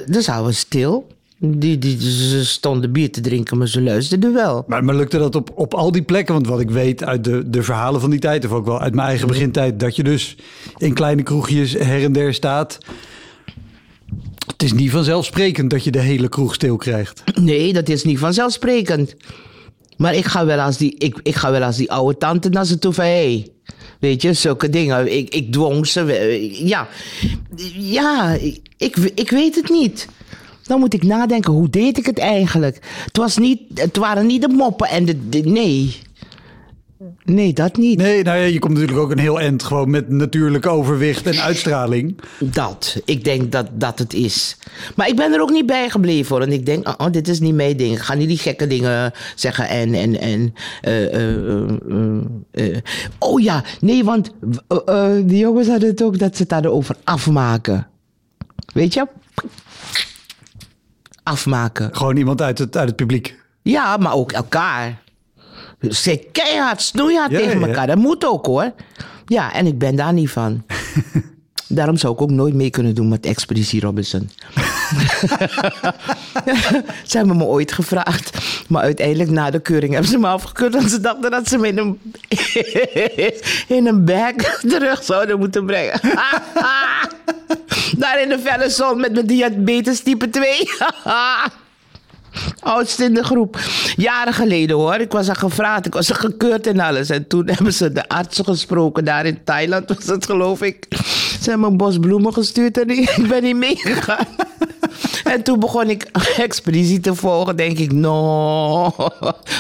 [0.08, 1.08] zijn we stil.
[1.42, 4.64] Die, die, ze stonden bier te drinken, maar ze luisterden wel.
[4.68, 6.34] Maar, maar lukte dat op, op al die plekken?
[6.34, 8.96] Want wat ik weet uit de, de verhalen van die tijd, of ook wel uit
[8.96, 10.36] mijn eigen begintijd, dat je dus
[10.78, 12.78] in kleine kroegjes her en der staat.
[14.48, 17.24] Het is niet vanzelfsprekend dat je de hele kroeg stil krijgt.
[17.42, 19.16] Nee, dat is niet vanzelfsprekend.
[19.98, 22.66] Maar ik ga wel als die, ik, ik ga wel als die oude tante naar
[22.66, 23.06] ze toe van...
[23.06, 23.48] Hey,
[24.00, 25.18] weet je, zulke dingen.
[25.18, 26.02] Ik, ik dwong ze.
[26.66, 26.88] Ja,
[27.74, 28.38] ja
[28.78, 30.08] ik, ik weet het niet.
[30.64, 32.80] Dan moet ik nadenken, hoe deed ik het eigenlijk?
[33.06, 35.30] Het, was niet, het waren niet de moppen en de...
[35.30, 35.96] de- nee.
[37.24, 37.98] Nee, dat niet.
[37.98, 41.42] Nee, nou ja, je komt natuurlijk ook een heel eind gewoon met natuurlijk overwicht en
[41.42, 42.20] uitstraling.
[42.40, 43.02] Dat.
[43.06, 44.58] Ik denk dat dat het is.
[44.96, 46.46] Maar ik ben er ook niet bij gebleven hoor.
[46.46, 47.94] En ik denk, oh, oh, dit is niet mijn ding.
[47.94, 49.94] Ik ga niet die gekke dingen zeggen en...
[49.94, 51.70] en, en eh, eh,
[52.52, 52.78] eh.
[53.20, 54.32] Oh ja, nee, want
[55.24, 57.88] die jongens hadden het ook dat ze het hadden over afmaken.
[58.74, 59.08] Weet je?
[61.24, 61.96] Afmaken.
[61.96, 63.40] Gewoon iemand uit het, uit het publiek.
[63.62, 65.08] Ja, maar ook elkaar.
[65.90, 67.88] Ze keihard, snoeihard Ja, tegen elkaar.
[67.88, 68.72] Dat moet ook hoor.
[69.26, 70.64] Ja, en ik ben daar niet van.
[71.72, 74.30] Daarom zou ik ook nooit mee kunnen doen met Expeditie Robinson.
[77.10, 78.38] ze hebben me ooit gevraagd.
[78.68, 80.74] Maar uiteindelijk na de keuring hebben ze me afgekeurd.
[80.74, 82.00] Want ze dachten dat ze me in een,
[83.78, 84.34] in een bag
[84.68, 86.00] terug zouden moeten brengen.
[87.98, 90.70] Daar in de felle zon met mijn diabetes type 2.
[92.60, 93.60] Oudste in de groep.
[93.96, 94.96] Jaren geleden hoor.
[94.96, 95.86] Ik was er gevraagd.
[95.86, 97.10] Ik was er gekeurd en alles.
[97.10, 99.06] En toen hebben ze de artsen gesproken.
[99.06, 100.86] Daar in Thailand was het geloof ik.
[101.42, 104.28] Ze hebben een bos bloemen gestuurd en ik ben niet meegegaan.
[105.24, 106.04] En toen begon ik
[106.38, 107.56] expeditie te volgen.
[107.56, 108.94] Denk ik, no.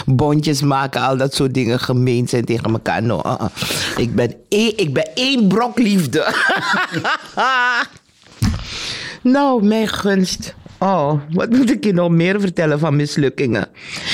[0.06, 3.04] Bondjes maken, al dat soort dingen gemeen zijn tegen elkaar.
[3.04, 3.22] No.
[3.26, 3.46] uh-uh.
[3.98, 6.34] Ik, ben één, ik ben één brok liefde.
[9.22, 10.56] Nou, mijn gunst.
[10.80, 13.68] Oh, wat moet ik je nog meer vertellen van mislukkingen?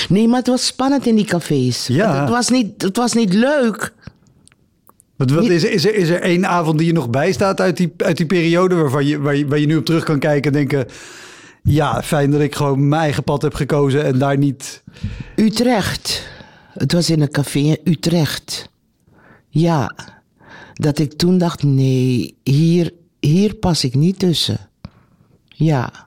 [0.09, 1.87] Nee, maar het was spannend in die cafés.
[1.87, 2.19] Ja.
[2.21, 3.93] Het was niet, het was niet leuk.
[5.15, 7.77] Wat, wat is, er, is, er, is er één avond die je nog bijstaat uit
[7.77, 10.51] die, uit die periode waarvan je, waar, je, waar je nu op terug kan kijken
[10.51, 10.87] en denken...
[11.63, 14.83] Ja, fijn dat ik gewoon mijn eigen pad heb gekozen en daar niet...
[15.35, 16.27] Utrecht.
[16.73, 18.69] Het was in een café in Utrecht.
[19.49, 19.95] Ja,
[20.73, 24.69] dat ik toen dacht, nee, hier, hier pas ik niet tussen.
[25.47, 26.04] Ja,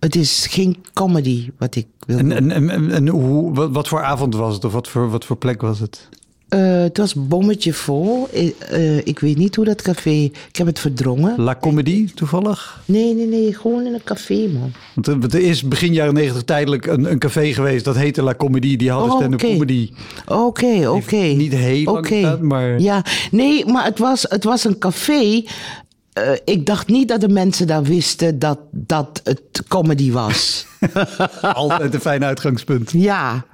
[0.00, 4.02] het is geen comedy wat ik wil En, en, en, en, hoe, wat, wat voor
[4.02, 6.08] avond was het of wat voor, wat voor plek was het?
[6.48, 8.28] Eh, het was bommetje vol.
[8.32, 10.10] Eh, eh, ik weet niet hoe dat café...
[10.10, 11.34] Ik heb het verdrongen.
[11.42, 12.82] La Comédie toevallig?
[12.84, 13.54] Nee, nee, nee.
[13.54, 14.72] Gewoon in een café, man.
[14.94, 18.76] Want er, is begin jaren negentig tijdelijk een, een café geweest dat heette La Comédie.
[18.76, 19.90] Die hadden Oh, stand-up comedy.
[20.26, 21.16] Oké, oké.
[21.16, 25.42] niet heel lang maar- Ja, nee, maar het was, het was een café.
[26.20, 30.66] Eh, ik dacht niet dat de mensen daar wisten dat, dat het comedy was.
[31.42, 32.90] Altijd een fijn uitgangspunt.
[32.92, 33.44] ja,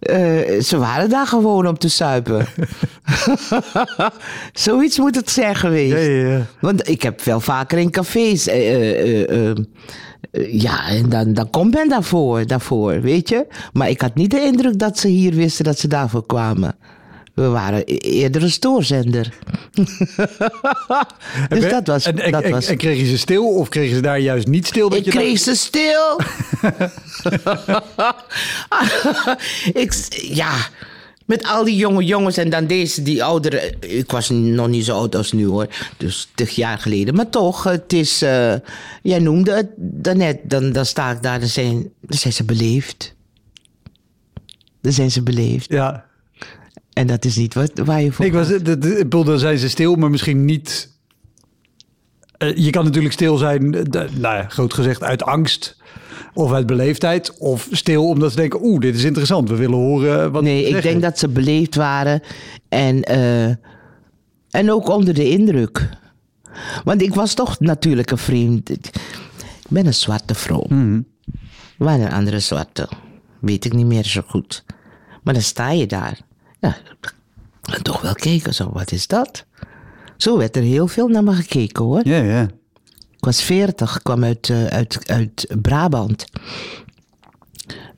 [0.00, 2.46] eh, ze waren daar gewoon om te suipen.
[4.52, 5.92] Zoiets moet het zijn geweest.
[5.92, 6.46] Ja, ja, ja.
[6.60, 8.46] Want ik heb wel vaker in cafés.
[8.46, 9.54] eh,
[10.50, 13.46] ja, en dan, dan komt men daarvoor, daarvoor, weet je.
[13.72, 16.76] Maar ik had niet de indruk dat ze hier wisten dat ze daarvoor kwamen.
[17.36, 19.32] We waren e- eerder een stoorzender.
[21.48, 22.04] dus dat was...
[22.04, 24.66] En, en, dat en- was en kregen ze stil of kregen ze daar juist niet
[24.66, 24.88] stil?
[24.88, 26.20] Dat ik je kreeg ze stil.
[29.82, 30.56] ik, ja,
[31.24, 33.74] met al die jonge jongens en dan deze, die oudere.
[33.80, 37.14] Ik was nog niet zo oud als nu hoor, dus tig jaar geleden.
[37.14, 38.22] Maar toch, het is.
[38.22, 38.54] eh,
[39.02, 43.14] jij noemde het daarnet, dan, dan sta ik daar, dan zijn, dan zijn ze beleefd.
[44.80, 45.70] Dan zijn ze beleefd.
[45.70, 46.04] Ja,
[46.96, 48.24] En dat is niet wat, waar je voor.
[48.24, 50.94] Ik was, de, de, dan zijn ze stil, maar misschien niet.
[52.38, 55.76] Eh, je kan natuurlijk stil zijn, eh, de- nou ja, groot gezegd, uit angst
[56.34, 57.38] of uit beleefdheid.
[57.38, 60.82] Of stil omdat ze denken, oeh, dit is interessant, we willen horen wat Nee, ik
[60.82, 62.20] denk dat ze beleefd waren.
[62.68, 63.46] En, eh,
[64.50, 65.88] en ook onder de indruk.
[66.84, 68.70] Want ik was toch natuurlijk een vreemd.
[68.70, 68.90] Ik
[69.68, 70.64] ben een zwarte vrouw.
[70.68, 71.00] Mhm.
[71.78, 72.88] Waar een andere zwarte?
[73.40, 74.64] Weet ik niet meer zo goed.
[75.22, 76.20] Maar dan sta je daar.
[76.66, 76.76] Ja,
[77.74, 78.70] en toch wel kijken zo.
[78.72, 79.44] Wat is dat?
[80.16, 82.00] Zo werd er heel veel naar me gekeken hoor.
[82.08, 82.42] Ja, ja.
[83.16, 86.24] Ik was 40, kwam uit, eh, uit, uit Brabant.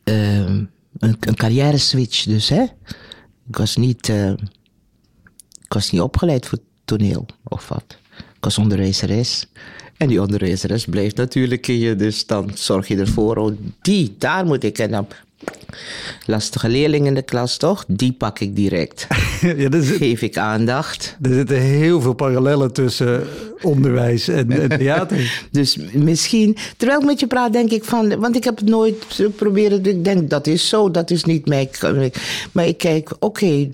[0.05, 0.65] Ehm,
[0.99, 2.63] een, een carrière switch dus, hè.
[3.49, 4.31] Ik was niet, eh,
[5.61, 7.99] ik was niet opgeleid voor toneel of wat.
[8.17, 9.47] Ik was onderwijzeres.
[9.97, 14.47] En die onderwijzeres bleef natuurlijk in je, dus dan zorg je ervoor, oh, die, daar
[14.47, 14.79] moet ik.
[14.79, 15.07] En dan
[16.27, 17.85] lastige leerling in de klas, toch?
[17.89, 19.07] Die pak ik direct.
[19.57, 21.17] ja, geef ik aandacht.
[21.23, 23.27] er zitten heel veel parallellen tussen
[23.63, 25.47] onderwijs en, en theater.
[25.51, 29.29] Dus misschien, terwijl ik met je praat, denk ik van, want ik heb het nooit
[29.37, 31.71] proberen, ik denk dat is zo, dat is niet mij.
[32.53, 33.71] Maar ik kijk, oké,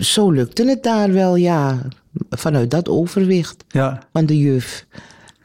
[0.00, 1.88] zo lukte het daar wel, ja,
[2.30, 4.86] vanuit dat overwicht Ja, van de juf.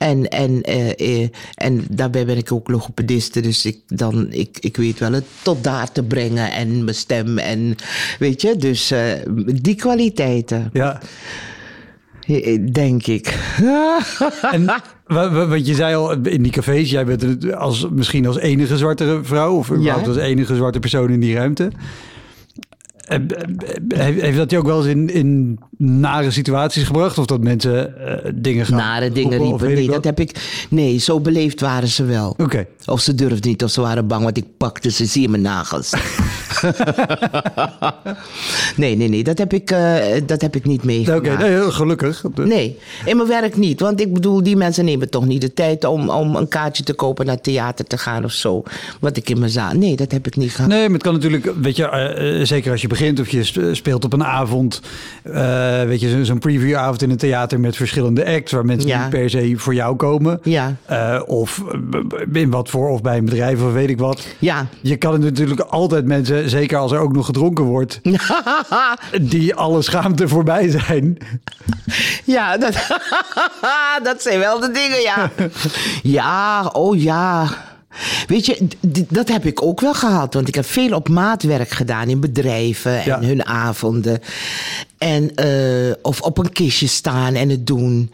[0.04, 4.78] En, en, eh, eh, en daarbij ben ik ook logopediste, dus ik, dan, ik, ik
[4.78, 7.76] weet wel het tot daar te brengen en mijn stem en
[8.20, 9.02] weet je, dus eh,
[9.46, 11.02] die kwaliteiten, ja.
[12.72, 13.28] denk ik.
[14.52, 14.66] En
[15.06, 18.78] wa- wa- wat je zei al in die cafés, jij bent als, misschien als enige
[18.78, 20.12] zwarte vrouw of überhaupt Ja.
[20.12, 21.72] als enige zwarte persoon in die ruimte.
[23.88, 27.17] Heeft heeft dat je ook wel eens in, in nare situaties gebracht?
[27.17, 29.73] Of dat mensen eh, dingen gaan Nare dingen roepen riepen.
[29.75, 29.95] Nee, wat?
[29.95, 30.65] dat heb ik.
[30.69, 32.33] Nee, zo beleefd waren ze wel.
[32.38, 32.65] Oké.
[32.86, 35.41] Of ze durfden niet, of ze waren bang, want ik pakte ze, zie je mijn
[35.41, 35.93] nagels.
[38.75, 41.39] nee, nee, nee, dat heb ik, eh, dat heb ik niet Oké, meegemaakt.
[41.39, 42.23] nee, heel gelukkig.
[42.36, 43.79] Nee, in mijn werk niet.
[43.79, 46.93] Want ik bedoel, die mensen nemen toch niet de tijd om, om een kaartje te
[46.93, 48.63] kopen naar theater te gaan of zo.
[48.99, 49.73] Wat ik in mijn zaal.
[49.73, 50.69] Nee, dat heb ik niet gehad.
[50.69, 53.59] Nee, maar het kan natuurlijk, weet je, eh, zeker als je begint of je sp-
[53.71, 54.81] speelt op een avond,
[55.82, 59.02] eh, weet je, zo- zo'n previewavond in een theater met verschillende acts waar mensen Ja.
[59.02, 60.39] niet per se voor jou komen.
[60.43, 60.76] Ja.
[60.86, 64.28] Eh, of eh, in wat voor, of bij een bedrijf of weet ik wat.
[64.39, 64.67] Ja.
[64.82, 67.99] Je kan er natuurlijk altijd mensen, zeker als er ook nog gedronken wordt,
[69.21, 71.17] die alle schaamte voorbij zijn.
[72.23, 72.88] Ja, dat,
[74.04, 75.32] dat zijn wel de dingen, ja.
[76.19, 77.47] Ja, oh ja.
[78.28, 78.67] Weet je,
[79.10, 80.34] dat heb ik ook wel gehad.
[80.34, 83.19] Want ik heb veel op maatwerk gedaan in bedrijven en Ja.
[83.28, 84.19] hun avonden.
[85.04, 88.12] En, eh, of op een kistje staan en het doen.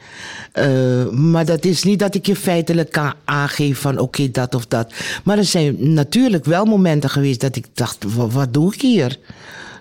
[0.52, 4.66] Eh, maar dat is niet dat ik je feitelijk kan aangeven van oké, dat of
[4.66, 4.94] dat.
[5.24, 9.18] Maar er zijn natuurlijk wel momenten geweest dat ik dacht, "Wa- wat doe ik hier?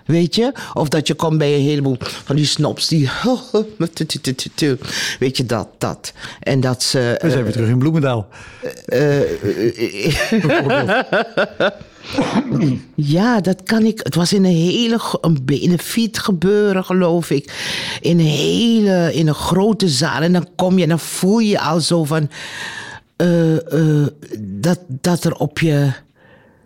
[0.05, 0.51] Weet je?
[0.73, 3.09] Of dat je komt bij een heleboel van die snobs die...
[5.19, 6.13] Weet je, dat, dat.
[6.39, 7.17] En dat ze...
[7.21, 8.27] We zijn weer terug in Bloemendaal.
[12.95, 13.99] Ja, dat kan ik.
[14.03, 17.53] Het was in een hele een benefiet gebeuren, geloof ik.
[18.01, 20.21] In een hele, in een grote zaal.
[20.21, 22.29] En dan kom je en dan voel je al zo van.
[23.15, 23.55] eh,
[24.01, 24.07] eh,
[24.39, 25.91] dat, dat er op je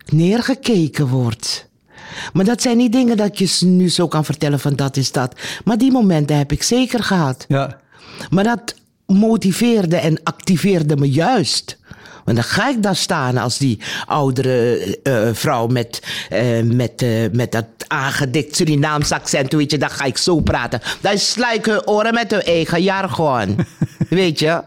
[0.06, 1.68] neergekeken wordt.
[2.32, 5.34] Maar dat zijn niet dingen dat je nu zo kan vertellen van dat is dat.
[5.64, 7.44] Maar die momenten heb ik zeker gehad.
[7.48, 7.80] Ja.
[8.30, 8.74] Maar dat
[9.06, 11.78] motiveerde en activeerde me juist.
[12.24, 17.10] Want dan ga ik daar staan als die oudere eh, vrouw met, eh, met, eh,
[17.32, 20.80] met dat aangedikt Surinaams accent, weet je, dan ga ik zo praten.
[21.00, 23.56] Dan sla ik hun oren met hun eigen jargon.
[24.08, 24.62] weet je?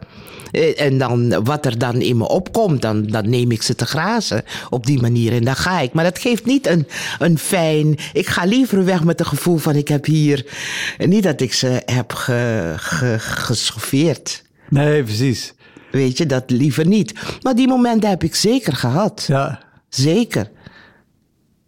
[0.77, 4.43] En dan, wat er dan in me opkomt, dan, dan neem ik ze te grazen
[4.69, 5.33] op die manier.
[5.33, 5.93] En dan ga ik.
[5.93, 6.87] Maar dat geeft niet een,
[7.19, 7.95] een fijn.
[8.13, 10.45] Ik ga liever weg met het gevoel van: ik heb hier.
[10.97, 14.43] Niet dat ik ze heb ge, ge, geschoffeerd.
[14.69, 15.53] Nee, precies.
[15.91, 17.13] Weet je, dat liever niet.
[17.41, 19.25] Maar die momenten heb ik zeker gehad.
[19.27, 19.59] Ja.
[19.89, 20.51] Zeker.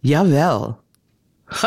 [0.00, 0.78] Jawel.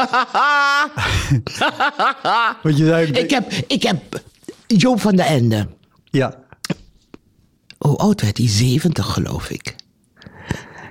[2.63, 3.11] Want je zei...
[3.11, 4.21] ik, heb, ik heb
[4.67, 5.67] Joop van den Ende.
[6.03, 6.41] Ja.
[7.77, 8.47] Hoe oud werd hij?
[8.47, 9.75] 70, geloof ik.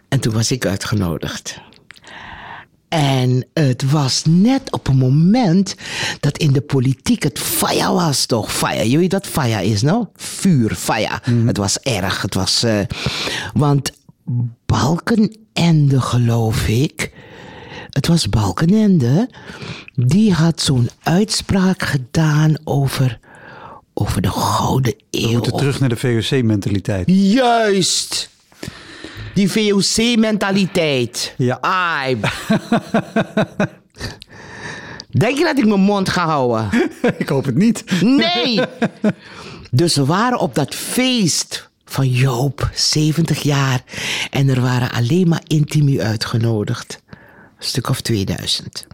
[0.09, 1.61] En toen was ik uitgenodigd.
[2.93, 5.75] En het was net op een moment
[6.21, 8.53] dat in de politiek het fire was, toch?
[8.53, 10.07] Fire, je weet wat fire is, nou?
[10.17, 11.21] Vuur, fire.
[11.47, 12.63] Het was erg, het was...
[12.63, 12.79] eh,
[13.55, 13.93] want
[14.67, 17.13] Balkenende, geloof ik...
[17.91, 19.29] Het was Balkenende.
[19.95, 23.19] Die had zo'n uitspraak gedaan over...
[23.95, 25.31] Over de Gouden We Eeuw.
[25.33, 27.05] moeten terug naar de VOC-mentaliteit.
[27.07, 28.31] Juist.
[29.35, 31.35] Die VOC-mentaliteit.
[31.37, 31.59] Ja.
[31.61, 32.21] Ai.
[35.11, 36.69] Denk je dat ik mijn mond ga houden?
[37.19, 37.85] ik hoop het niet.
[38.01, 38.61] Nee.
[39.75, 43.83] Dus we waren op dat feest van Joop, 70 jaar.
[44.31, 47.03] En er waren alleen maar intimi uitgenodigd.
[47.11, 47.17] Een
[47.59, 48.87] stuk of 2000.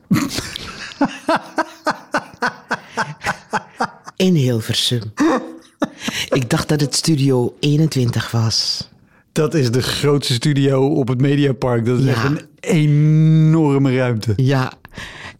[4.17, 5.13] In Hilversum.
[6.29, 8.89] Ik dacht dat het studio 21 was.
[9.33, 11.85] Dat is de grootste studio op het Mediapark.
[11.87, 12.11] Dat is Ja.
[12.11, 14.33] echt een enorme ruimte.
[14.37, 14.73] Ja,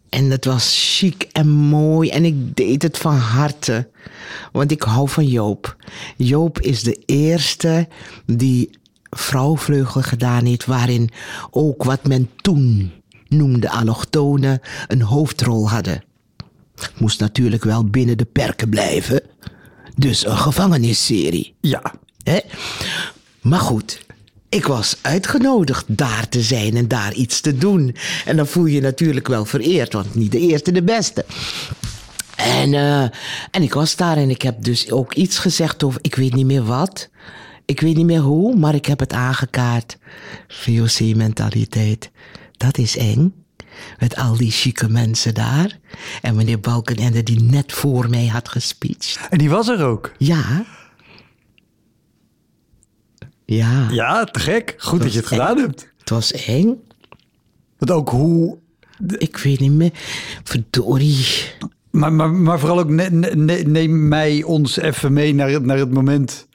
[0.09, 3.89] en het was chic en mooi en ik deed het van harte.
[4.51, 5.75] Want ik hou van Joop.
[6.17, 7.87] Joop is de eerste
[8.25, 8.69] die
[9.09, 10.65] vrouwvleugel gedaan heeft...
[10.65, 11.09] waarin
[11.51, 12.91] ook wat men toen
[13.27, 16.03] noemde allochtonen een hoofdrol hadden.
[16.97, 19.21] Moest natuurlijk wel binnen de perken blijven.
[19.95, 21.53] Dus een gevangenisserie.
[21.61, 21.93] Ja.
[22.23, 22.39] Hè?
[23.49, 24.05] Maar goed,
[24.49, 27.95] ik was uitgenodigd daar te zijn en daar iets te doen.
[28.25, 31.25] En dan voel je je natuurlijk wel vereerd, want niet de eerste, de beste.
[32.35, 33.01] En, uh,
[33.51, 36.45] en ik was daar en ik heb dus ook iets gezegd over, ik weet niet
[36.45, 37.09] meer wat.
[37.65, 39.97] Ik weet niet meer hoe, maar ik heb het aangekaart.
[40.47, 42.11] VOC-mentaliteit.
[42.57, 43.33] Dat is eng.
[43.99, 45.79] Met al die chique mensen daar.
[46.21, 49.19] En meneer Balkenende die net voor mij had gespeecht.
[49.29, 50.11] En die was er ook?
[50.17, 50.65] Ja.
[53.55, 53.87] Ja.
[53.91, 54.75] Ja, te gek.
[54.77, 55.93] Goed dat je het gedaan hebt.
[55.99, 56.77] Het was eng.
[57.77, 58.57] Want ook hoe...
[59.17, 59.91] Ik weet niet meer.
[60.43, 61.25] Verdorie.
[61.91, 65.77] Maar, maar, maar vooral ook ne, ne, neem mij ons even mee naar het, naar
[65.77, 66.47] het moment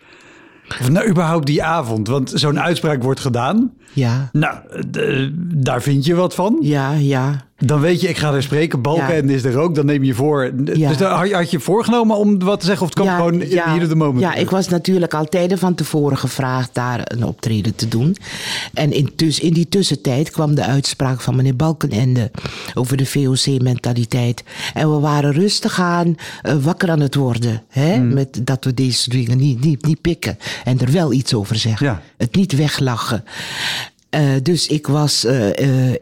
[0.68, 2.08] of nou, überhaupt die avond.
[2.08, 3.72] Want zo'n uitspraak wordt gedaan.
[3.92, 4.28] Ja.
[4.32, 4.56] Nou,
[5.54, 6.58] daar vind je wat van.
[6.60, 7.46] Ja, ja.
[7.58, 8.82] Dan weet je, ik ga er spreken.
[8.82, 9.34] Balken ja.
[9.34, 9.74] is er ook.
[9.74, 10.52] Dan neem je voor.
[10.64, 10.88] Ja.
[10.88, 12.86] Dus had je voorgenomen om wat te zeggen?
[12.86, 14.20] Of het kwam gewoon in ja, hier de moment?
[14.20, 18.16] Ja, ik was natuurlijk al tijden van tevoren gevraagd daar een optreden te doen.
[18.74, 22.30] En in, in die tussentijd kwam de uitspraak van meneer Balkenende
[22.74, 24.44] over de VOC-mentaliteit.
[24.74, 27.62] En we waren rustig aan, uh, wakker aan het worden.
[27.68, 27.94] Hè?
[27.94, 28.14] Hmm.
[28.14, 30.38] Met dat we deze dingen niet, niet, niet pikken.
[30.64, 32.00] En er wel iets over zeggen.
[32.16, 33.24] Het niet weglachen.
[34.14, 35.92] Uh, dus ik was, uh, uh,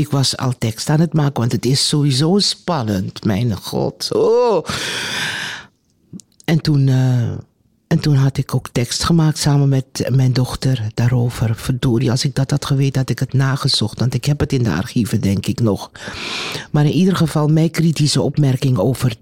[0.00, 3.24] ik was al tekst aan het maken, want het is sowieso spannend.
[3.24, 4.08] Mijn god.
[4.12, 4.66] Oh.
[6.44, 6.88] En toen,
[7.86, 11.54] en toen had ik ook tekst gemaakt samen met mijn dochter daarover.
[11.56, 13.98] Verdorie, als ik dat had geweten, had ik het nagezocht.
[13.98, 15.90] Want ik heb het in de archieven, denk ik nog.
[16.70, 19.16] Maar in ieder geval, mijn kritische opmerking over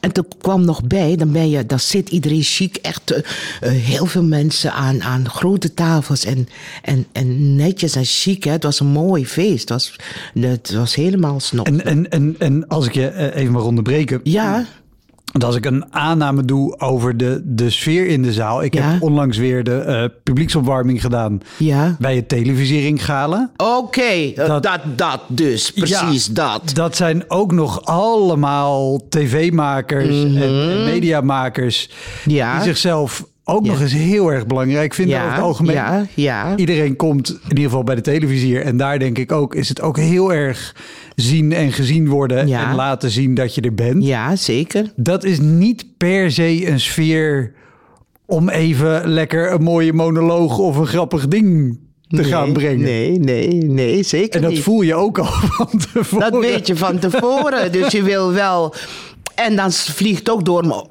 [0.00, 3.18] en toen kwam nog bij, dan ben je, dan zit iedereen chic, echt uh,
[3.70, 6.48] heel veel mensen aan, aan grote tafels en,
[6.82, 8.44] en, en netjes en chic.
[8.44, 8.50] Hè.
[8.50, 9.68] Het was een mooi feest.
[9.68, 9.96] Het was,
[10.40, 11.66] het was helemaal snop.
[11.66, 14.20] En, en, en, en als ik je eh, even mag onderbreken.
[14.22, 14.66] Ja.
[15.36, 18.62] Want als ik een aanname doe over de, de sfeer in de zaal.
[18.62, 21.96] Ik heb onlangs weer de uh, publieksopwarming gedaan ja.
[21.98, 23.50] bij het televisiering gala.
[23.56, 26.70] Oké, dat, dat, dat, dus, precies dat.
[26.74, 31.90] Dat zijn ook nog allemaal tv-makers en, en mediamakers
[32.24, 32.54] ja.
[32.54, 35.74] die zichzelf ook nog eens heel erg belangrijk vinden ja, over het algemeen.
[35.74, 36.56] Ja, ja.
[36.56, 38.62] Iedereen komt in ieder geval bij de televisier.
[38.62, 40.74] En daar denk ik ook, is het ook heel erg
[41.14, 42.38] zien en gezien worden.
[42.38, 44.04] En laten zien dat je er bent.
[44.04, 44.92] Ja, zeker.
[44.96, 47.52] Dat is niet per se een sfeer
[48.24, 51.78] om even lekker een mooie monoloog of een grappig ding
[52.08, 52.84] te gaan brengen.
[52.84, 54.62] Nee, nee, nee, zeker En dat niet.
[54.62, 55.26] voel je ook al
[55.58, 56.30] van tevoren.
[56.30, 57.72] Dat weet je van tevoren.
[57.72, 58.74] dus je wil wel...
[59.34, 60.84] En dan vliegt ook door me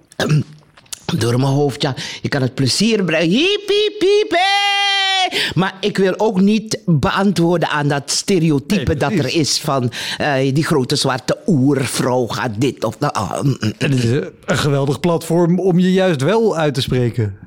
[1.06, 3.30] door mijn hoofd, ja, je kan het plezier brengen.
[3.30, 5.52] Hiep, hiep, hiep, hey!
[5.54, 10.54] Maar ik wil ook niet beantwoorden aan dat stereotype Nee, dat er is van eh,
[10.54, 13.14] die grote zwarte oervrouw gaat dit of dat.
[13.14, 13.74] Ah, mm, mm.
[13.78, 17.38] Het is een geweldig platform om je juist wel uit te spreken.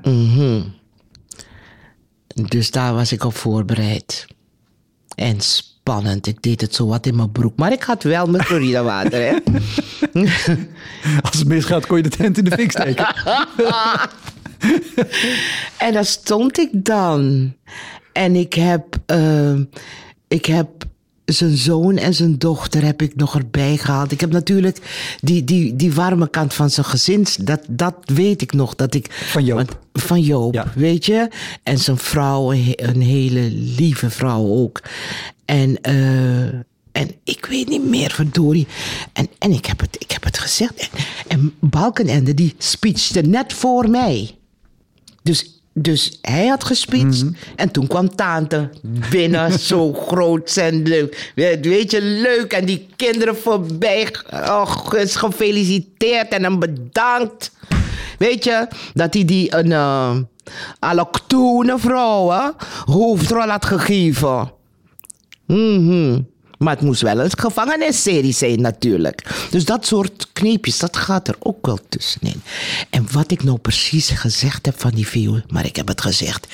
[2.33, 4.27] Dus daar was ik op voorbereid.
[5.15, 5.37] En
[5.89, 6.27] spannend.
[6.27, 7.57] Ik deed het zo wat in mijn broek.
[7.57, 9.33] Maar ik had wel mijn Florida water, hè?
[11.29, 13.07] Als het misgaat, kon je de tent in de fik steken.
[15.77, 17.53] En daar stond ik dan.
[18.13, 19.53] En ik heb, eh,
[20.27, 20.67] ik heb
[21.25, 24.11] zijn zoon en zijn dochter heb ik nog erbij gehaald.
[24.11, 24.77] Ik heb natuurlijk
[25.21, 27.25] die, die, die warme kant van zijn gezin.
[27.41, 28.75] Dat, dat weet ik nog.
[28.75, 29.57] Dat ik, Van Joop.
[29.57, 30.65] want- van Joop, Ja.
[30.75, 31.27] weet je.
[31.63, 34.81] En zijn vrouw, een hele lieve vrouw ook.
[35.49, 36.53] En, eh,
[36.91, 38.67] en ik weet niet meer, verdorie.
[39.13, 40.89] En, en ik, heb het, ik heb het gezegd.
[40.89, 40.89] En,
[41.27, 44.35] en Balkenende, die speechte net voor mij.
[45.23, 47.25] Dus, dus hij had gespeecht.
[47.55, 48.69] En toen kwam tante
[49.09, 51.31] binnen, zo groot en leuk.
[51.35, 52.53] Weet weet je, leuk.
[52.53, 54.15] En die kinderen voorbij.
[54.49, 57.51] Och, is gefeliciteerd en hem bedankt.
[58.17, 60.17] Weet je, dat hij die een uh,
[60.79, 62.53] allochtone vrouw
[62.85, 64.57] hoofdrol had gegeven.
[65.57, 66.21] Mhm.
[66.57, 69.47] Maar het moest wel een gevangenisserie zijn natuurlijk.
[69.49, 72.41] Dus dat soort kneepjes, dat gaat er ook wel tussenin.
[72.89, 76.47] En wat ik nou precies gezegd heb van die viool, maar ik heb het gezegd.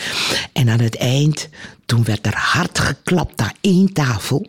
[0.54, 1.50] En aan het eind,
[1.86, 4.48] toen werd er hard geklapt aan één tafel.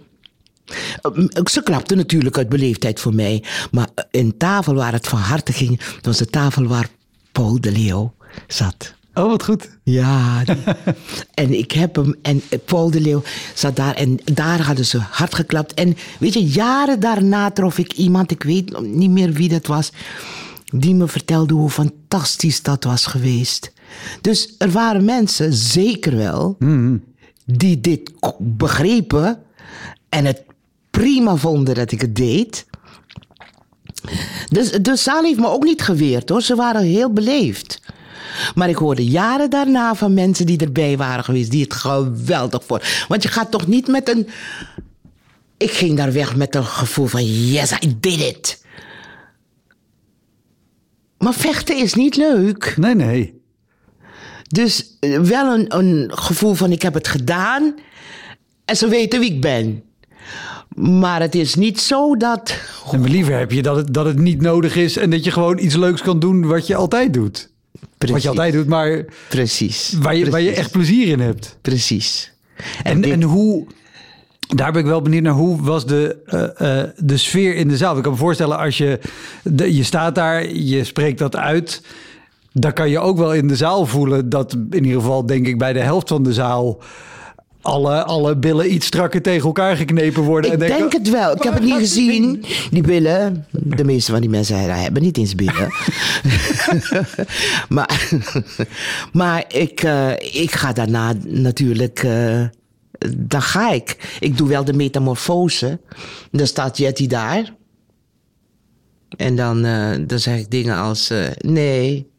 [1.00, 1.10] Eh,
[1.44, 3.44] Ze klapte natuurlijk uit beleefdheid voor mij.
[3.70, 6.88] Maar een tafel waar het van harte ging, was de tafel waar
[7.32, 8.14] Paul de Leeuw
[8.48, 8.94] zat.
[9.16, 9.68] Oh, wat goed.
[9.82, 10.44] Ja,
[11.34, 13.22] en ik heb hem, en Paul de Leeuw
[13.54, 15.74] zat daar en daar hadden ze hard geklapt.
[15.74, 19.92] En weet je, jaren daarna trof ik iemand, ik weet niet meer wie dat was,
[20.64, 23.72] die me vertelde hoe fantastisch dat was geweest.
[24.20, 26.56] Dus er waren mensen, zeker wel,
[27.44, 29.38] die dit begrepen
[30.08, 30.42] en het
[30.90, 32.66] prima vonden dat ik het deed.
[34.48, 37.80] Dus de zaal heeft me ook niet geweerd hoor, ze waren heel beleefd.
[38.54, 42.86] Maar ik hoorde jaren daarna van mensen die erbij waren geweest, die het geweldig vonden.
[43.08, 44.28] Want je gaat toch niet met een.
[45.56, 48.64] Ik ging daar weg met een gevoel van: yes, I did it.
[51.18, 52.74] Maar vechten is niet leuk.
[52.76, 53.40] Nee, nee.
[54.48, 57.74] Dus eh, wel een, een gevoel van: ik heb het gedaan
[58.64, 59.82] en ze weten wie ik ben.
[60.76, 62.58] Maar het is niet zo dat.
[62.92, 65.58] En liever heb je dat het, dat het niet nodig is en dat je gewoon
[65.58, 67.54] iets leuks kan doen wat je altijd doet.
[67.98, 69.94] Wat je altijd doet, maar Precies.
[70.00, 71.56] waar je, waar je echt plezier in hebt.
[71.62, 72.32] Precies.
[72.82, 73.66] En, dit- en hoe,
[74.54, 77.76] daar ben ik wel benieuwd naar, hoe was de, eh, eh, de sfeer in de
[77.76, 77.96] zaal?
[77.96, 78.98] Ik kan me voorstellen, als je,
[79.42, 81.82] de, je staat daar, je spreekt dat uit,
[82.52, 85.58] dan kan je ook wel in de zaal voelen dat in ieder geval, denk ik,
[85.58, 86.78] bij de helft van de zaal
[87.66, 90.52] alle, alle billen iets strakker tegen elkaar geknepen worden.
[90.52, 91.32] Ik en denk het wel.
[91.32, 92.44] Ik heb het niet gezien.
[92.70, 95.68] Die billen, de meeste van die mensen hebben niet eens billen.
[97.68, 98.10] maar
[99.12, 100.10] maar ik, eh,
[100.42, 102.02] ik ga daarna natuurlijk.
[102.02, 102.44] eh,
[103.16, 104.16] dan ga ik.
[104.20, 105.80] Ik doe wel de metamorfose.
[106.30, 107.54] Dan staat Jetty daar.
[109.16, 112.10] En dan, eh, dan zeg ik dingen als: nee.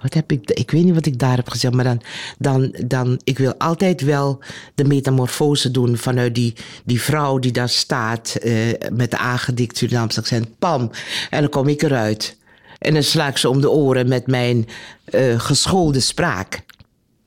[0.00, 2.00] Wat heb ik, ik weet niet wat ik daar heb gezegd, maar dan,
[2.38, 4.42] dan, dan, ik wil altijd wel
[4.74, 8.54] de metamorfose doen vanuit die, die vrouw die daar staat eh,
[8.92, 10.90] met de aangedikt Surinaamse accent, pam,
[11.30, 12.36] en dan kom ik eruit.
[12.78, 14.68] En dan sla ik ze om de oren met mijn
[15.04, 16.60] eh, geschoolde spraak.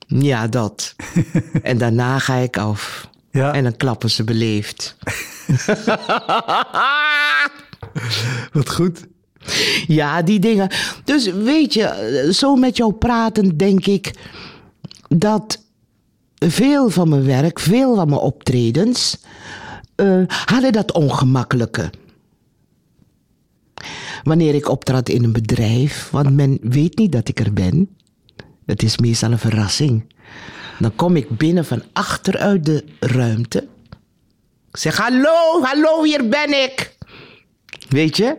[0.08, 0.96] Ja, dat.
[1.64, 3.10] en daarna ga ik af.
[3.32, 3.54] Ja.
[3.54, 4.96] En dan klappen ze beleefd.
[8.54, 9.08] Wat goed.
[9.88, 10.70] Ja, die dingen.
[11.04, 14.14] Dus weet je, zo met jou praten denk ik
[15.08, 15.64] dat
[16.38, 19.18] veel van mijn werk, veel van mijn optredens,
[19.96, 21.90] eh, hadden dat ongemakkelijke.
[24.24, 27.90] Wanneer ik optrad in een bedrijf, want men weet niet dat ik er ben.
[28.66, 30.14] Het is meestal een verrassing.
[30.80, 33.68] Dan kom ik binnen van achteruit de ruimte.
[34.72, 36.96] Ik zeg, hallo, hallo, hier ben ik.
[37.90, 38.38] Weet je?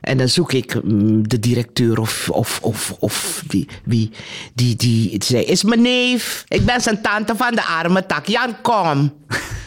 [0.00, 4.10] En dan zoek ik mm, de directeur of, of, of, of die, wie,
[4.54, 6.44] die, die zei, is mijn neef.
[6.48, 8.26] Ik ben zijn tante van de arme tak.
[8.26, 9.12] Jan, kom.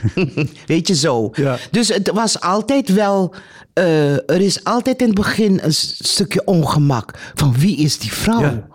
[0.66, 1.30] Weet je zo.
[1.34, 1.58] Ja.
[1.72, 3.34] Dus het was altijd wel,
[3.74, 7.14] eh, er is altijd in het begin een stukje ongemak.
[7.36, 8.42] Van wie is die vrouw?
[8.42, 8.68] Ja.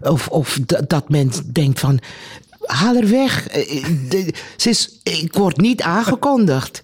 [0.00, 2.00] Of, of dat men denkt van,
[2.60, 3.46] haal er weg.
[3.48, 6.82] Eh, eh, de- ze is, ik word niet aangekondigd.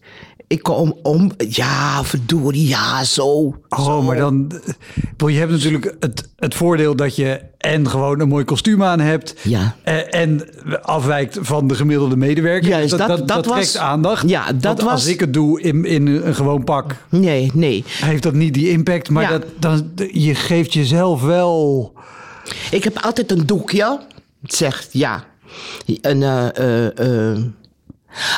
[0.49, 3.55] Ik kom om, ja, verdorie, ja, zo.
[3.69, 4.53] Oh, maar dan.
[5.17, 9.35] Je hebt natuurlijk het, het voordeel dat je en gewoon een mooi kostuum aan hebt.
[9.43, 9.77] Ja.
[9.83, 10.43] En, en
[10.83, 12.69] afwijkt van de gemiddelde medewerker.
[12.69, 14.29] Juist, dat- dat, dat was- trekt aandacht.
[14.29, 17.85] Ja, dat Want was- Als ik het doe in, in een gewoon pak, Nee, nee.
[17.87, 19.11] heeft dat niet die impact.
[19.11, 19.31] Maar Ja.
[19.31, 21.93] dat, dan, je geeft jezelf wel.
[22.71, 24.01] Ik heb altijd een doekje.
[24.43, 25.25] Zegt ja.
[26.01, 27.39] Een, eh, eh, eh.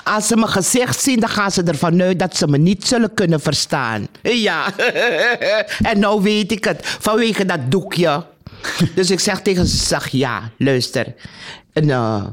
[0.04, 3.14] Als ze mijn gezicht zien, dan gaan ze ervan uit dat ze me niet zullen
[3.14, 4.08] kunnen verstaan.
[4.22, 4.72] Ja.
[5.90, 8.24] en nou weet ik het, vanwege dat doekje.
[8.94, 11.14] dus ik zeg tegen ze, zeg ja, luister.
[11.72, 12.24] En, eh,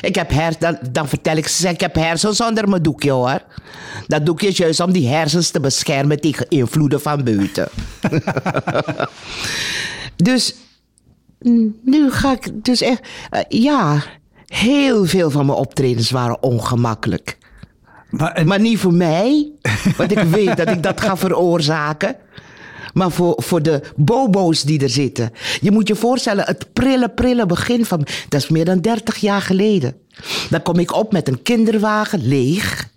[0.00, 3.42] ik heb hers, dan, dan vertel ik ze, ik heb hersens onder mijn doekje hoor.
[4.06, 7.68] Dat doekje is juist om die hersens te beschermen tegen invloeden van buiten.
[10.16, 10.54] dus
[11.42, 13.00] Mm, nu ga ik dus echt.
[13.30, 14.02] eh, ja,
[14.52, 17.38] heel veel van mijn optredens waren ongemakkelijk.
[18.10, 19.50] Maar, en, Maar niet voor mij,
[19.96, 22.16] want ik weet dat ik dat ga veroorzaken.
[22.94, 25.32] Maar voor, voor de bobo's die er zitten.
[25.60, 28.06] Je moet je voorstellen, het prille, prille begin van.
[28.28, 29.96] Dat is meer dan 30 jaar geleden.
[30.50, 32.90] Dan kom ik op met een kinderwagen leeg.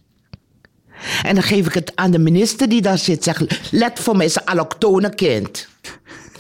[1.24, 3.24] En dan geef ik het aan de minister die daar zit.
[3.24, 5.68] Zeg, let voor mij, is een allochtone kind.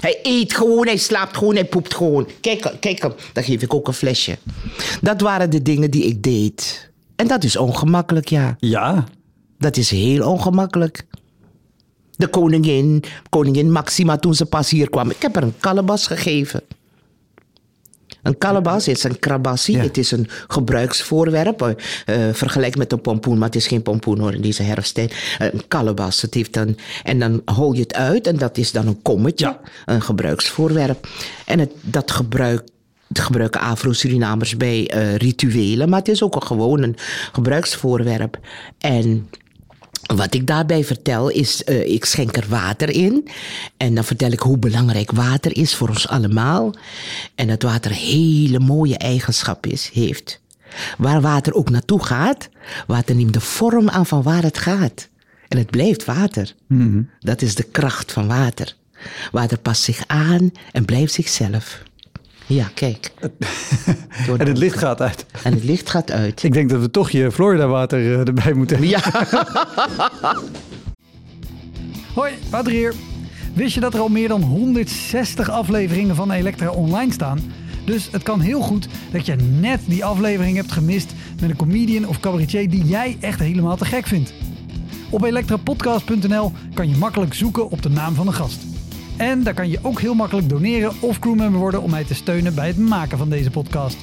[0.05, 2.27] Hij eet gewoon, hij slaapt gewoon, hij poept gewoon.
[2.41, 3.13] Kijk, kijk hem.
[3.33, 4.37] Dan geef ik ook een flesje.
[5.01, 6.89] Dat waren de dingen die ik deed.
[7.15, 8.55] En dat is ongemakkelijk, ja.
[8.59, 9.03] ja.
[9.57, 11.05] Dat is heel ongemakkelijk.
[12.15, 16.61] De koningin, koningin Maxima, toen ze pas hier kwam, ik heb haar een kalebas gegeven.
[18.25, 19.75] Een kalebas is een krabassie.
[19.75, 19.81] Ja.
[19.83, 21.75] Het is een gebruiksvoorwerp.
[22.05, 25.13] eh, vergelijk met een pompoen, maar het is geen pompoen hoor in deze herfsttijd.
[25.37, 26.21] Eh, een kalebas.
[26.21, 29.45] Het heeft een, en dan hol je het uit en dat is dan een kommetje.
[29.45, 29.59] Ja.
[29.85, 31.07] Een gebruiksvoorwerp.
[31.45, 32.67] En het, dat gebruik,
[33.07, 35.89] het gebruiken Afro-Surinamers bij eh, rituelen.
[35.89, 36.95] Maar het is ook een gewoon een
[37.31, 38.39] gebruiksvoorwerp.
[38.77, 39.29] En
[40.05, 43.27] wat ik daarbij vertel is, eh, ik schenk er water in.
[43.77, 46.75] En dan vertel ik hoe belangrijk water is voor ons allemaal.
[47.35, 50.41] En dat water hele mooie eigenschappen is, heeft.
[50.97, 52.49] Waar water ook naartoe gaat,
[52.87, 55.09] water neemt de vorm aan van waar het gaat.
[55.47, 56.55] En het blijft water.
[57.19, 58.75] Dat is de kracht van water.
[59.31, 61.83] Water past zich aan en blijft zichzelf.
[62.47, 63.11] Ja, kijk.
[64.37, 65.25] En het licht gaat uit.
[65.43, 66.43] En het licht gaat uit.
[66.43, 68.89] Ik denk dat we toch je Florida water eh, erbij moeten hebben.
[68.89, 69.27] Ja.
[72.15, 72.93] Hoi, Wouter hier.
[73.53, 77.39] Wist je dat er al meer dan 160 afleveringen van Elektra online staan?
[77.85, 82.07] Dus het kan heel goed dat je net die aflevering hebt gemist met een comedian
[82.07, 84.33] of cabaretier die jij echt helemaal te gek vindt.
[85.09, 88.74] Op elektrapodcast.nl kan je makkelijk zoeken op de naam van de gast.
[89.17, 92.55] En daar kan je ook heel makkelijk doneren of crewmember worden om mij te steunen
[92.55, 93.97] bij het maken van deze podcast.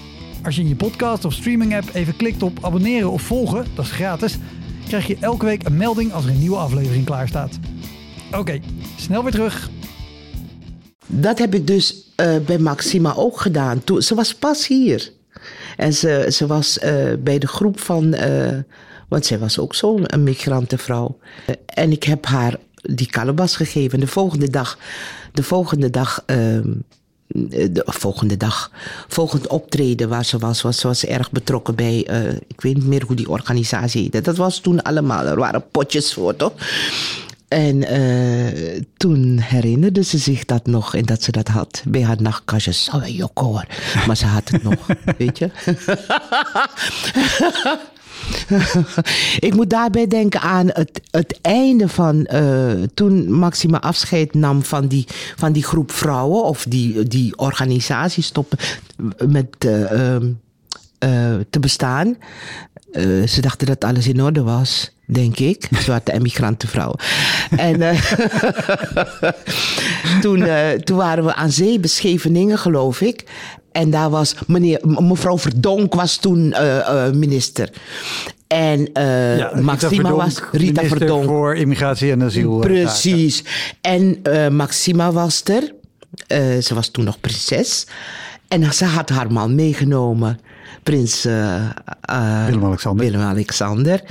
[0.45, 3.85] Als je in je podcast of streaming app even klikt op abonneren of volgen, dat
[3.85, 4.39] is gratis,
[4.87, 7.59] krijg je elke week een melding als er een nieuwe aflevering klaar staat.
[8.37, 8.61] Oké,
[8.97, 9.71] snel weer terug.
[11.07, 13.85] Dat heb ik dus eh, bij Maxima ook gedaan.
[13.85, 15.13] Toen, ze was pas hier.
[15.77, 18.15] En ze, ze was eh, bij de groep van...
[18.15, 18.59] eh,
[19.09, 21.19] want zij was ook zo'n migrantenvrouw.
[21.67, 24.01] En ik heb haar die kalebas gegeven.
[24.01, 24.79] De volgende dag...
[25.33, 26.23] De volgende dag...
[26.27, 26.71] ehm,
[27.71, 28.71] de volgende dag,
[29.09, 32.87] volgend optreden waar ze was, was ze was erg betrokken bij, eh, ik weet niet
[32.87, 34.21] meer hoe die organisatie heette.
[34.21, 36.53] Dat was toen allemaal, er waren potjes voor, toch?
[37.49, 42.23] En eh, toen herinnerde ze zich dat nog en dat ze dat had bij haar
[42.23, 42.73] nachtkastje.
[42.73, 43.67] Zo een jok hoor.
[44.07, 44.87] Maar ze had het nog,
[45.19, 45.51] weet je.
[49.49, 54.87] Ik moet daarbij denken aan het, het einde van eh, toen Maxima afscheid nam van
[54.87, 55.07] die,
[55.37, 58.59] van die groep vrouwen of die, die organisatie stoppen
[59.27, 60.31] met eh, ehm,
[60.99, 62.17] eh, te bestaan.
[62.93, 65.69] Eh, ze dachten dat alles in orde was, denk ik.
[65.71, 66.13] Zwarte
[67.51, 68.13] en eh,
[70.23, 71.89] toen, eh, toen waren we aan zee, bij
[72.59, 73.25] geloof ik.
[73.73, 77.71] En daar was meneer, mevrouw Verdonk was toen eh, eh, minister.
[78.47, 81.25] En Rita Maxima Verdonk, was Rita Verdonk.
[81.25, 82.59] voor immigratie en asiel.
[82.59, 83.45] Precies.
[83.81, 85.75] En Maxima was er.
[86.63, 87.87] Ze was toen nog prinses.
[88.49, 90.39] En ze had haar man meegenomen.
[90.83, 91.69] Prins eh,
[92.47, 93.05] Willem-Alexander.
[93.05, 94.03] Willem-Alexander.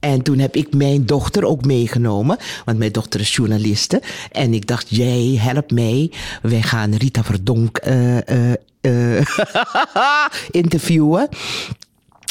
[0.00, 2.36] En toen heb ik mijn dochter ook meegenomen.
[2.64, 4.02] Want mijn dochter is journaliste.
[4.32, 6.12] En ik dacht, jij help mij.
[6.42, 8.52] Wij gaan Rita Verdonk eh,
[10.50, 11.28] interviewen.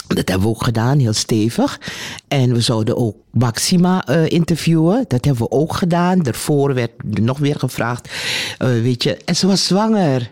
[0.08, 1.80] Dat hebben we ook gedaan, heel stevig.
[2.28, 5.06] En we zouden ook Maxima interviewen.
[5.08, 6.20] Dat hebben we ook gedaan.
[6.20, 8.10] Daarvoor werd er nog weer gevraagd.
[8.58, 10.32] weet je, en ze was zwanger.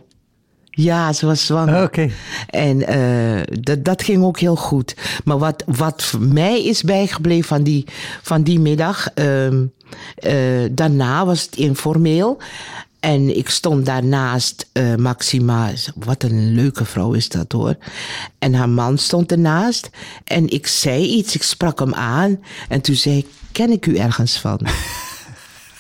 [0.78, 1.76] Ja, ze was zwanger.
[1.76, 2.10] Ah, Oké.
[2.50, 4.96] En eh, dat, dat ging ook heel goed.
[5.24, 7.86] Maar wat, wat voor mij is bijgebleven van die,
[8.22, 9.08] van die middag.
[9.14, 9.66] ehm,
[10.16, 10.34] eh,
[10.72, 12.38] daarna was het informeel.
[13.00, 15.72] En ik stond daarnaast eh, Maxima.
[15.96, 17.76] Wat een leuke vrouw is dat hoor.
[18.40, 19.90] En haar man stond ernaast.
[20.24, 22.40] En ik zei iets, ik sprak hem aan.
[22.70, 24.60] En toen zei ik: Ken ik u ergens van?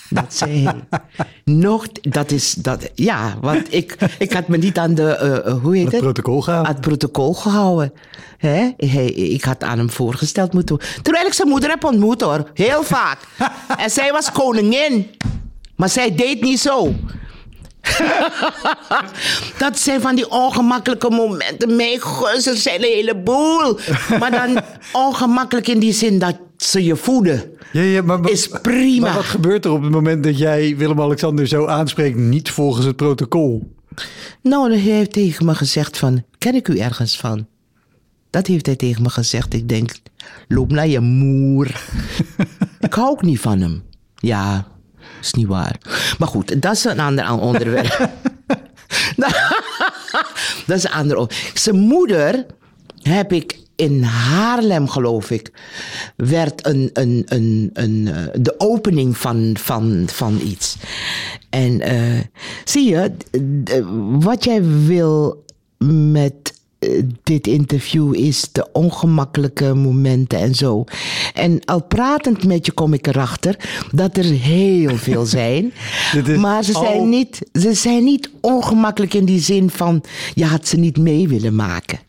[0.09, 0.99] Dat zei hij.
[1.43, 5.61] Nog, dat is, dat, ja, want ik, ik had me niet aan de, eh, eh,
[5.61, 6.01] hoe heet Het het?
[6.01, 6.47] protocol.
[6.47, 7.93] Aan het protocol gehouden.
[8.37, 8.71] Hè?
[8.77, 11.03] Hij, ik had aan hem voorgesteld moeten worden.
[11.03, 13.17] Terwijl ik zijn moeder heb ontmoet hoor, heel vaak.
[13.83, 15.07] en zij was koningin.
[15.75, 16.93] Maar zij deed niet zo.
[19.57, 21.75] dat zijn van die ongemakkelijke momenten.
[21.75, 23.79] Mijn gus, er zijn een heleboel.
[24.19, 24.61] Maar dan
[25.05, 27.43] ongemakkelijk in die zin dat ze je voeden.
[27.71, 29.05] Ja, ja, maar, maar- Is prima.
[29.05, 32.95] Maar wat gebeurt er op het moment dat jij Willem-Alexander zo aanspreekt, niet volgens het
[32.95, 33.75] protocol?
[34.41, 37.47] Nou, hij heeft tegen me gezegd van, ken ik u ergens van?
[38.29, 39.53] Dat heeft hij tegen me gezegd.
[39.53, 39.91] Ik denk,
[40.47, 41.67] loop naar je moer.
[42.79, 43.83] ik hou ook niet van hem.
[44.15, 44.67] Ja,
[45.21, 45.77] is niet waar.
[46.19, 48.09] Maar goed, dat is een ander onderwerp.
[50.67, 51.57] dat is een ander onderwerp.
[51.57, 52.45] Zijn moeder
[53.07, 55.51] heb ik in Haarlem, geloof ik,
[56.15, 60.77] werd een, een, een, een, eh, de opening van, van, van iets.
[61.49, 62.19] En eh,
[62.63, 63.11] zie je,
[64.19, 65.43] wat jij wil
[66.11, 70.83] met eh, dit interview is de ongemakkelijke momenten en zo.
[71.33, 73.55] En al pratend met je kom ik erachter
[73.91, 75.73] dat er heel veel zijn.
[76.37, 80.03] Maar ze zijn, al- niet, ze zijn niet ongemakkelijk in die zin van
[80.33, 81.99] je had ze niet mee willen maken.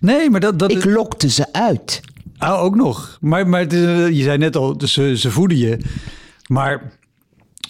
[0.00, 2.00] Nee, maar dat, dat Ik lokte ze uit.
[2.38, 3.18] Ah, ook nog.
[3.20, 3.74] Maar, maar
[4.12, 5.78] je zei net al, ze, ze voeden je.
[6.46, 6.92] Maar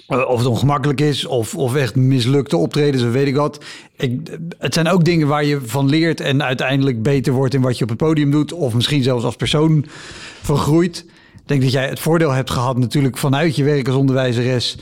[0.07, 3.65] eh, of het ongemakkelijk is of, of echt mislukte optredens, of weet ik wat.
[3.97, 7.79] Ik, het zijn ook dingen waar je van leert en uiteindelijk beter wordt in wat
[7.79, 8.53] je op het podium doet.
[8.53, 9.85] Of misschien zelfs als persoon
[10.43, 11.05] van groeit.
[11.35, 14.77] Ik denk dat jij het voordeel hebt gehad natuurlijk vanuit je werk als onderwijzeres.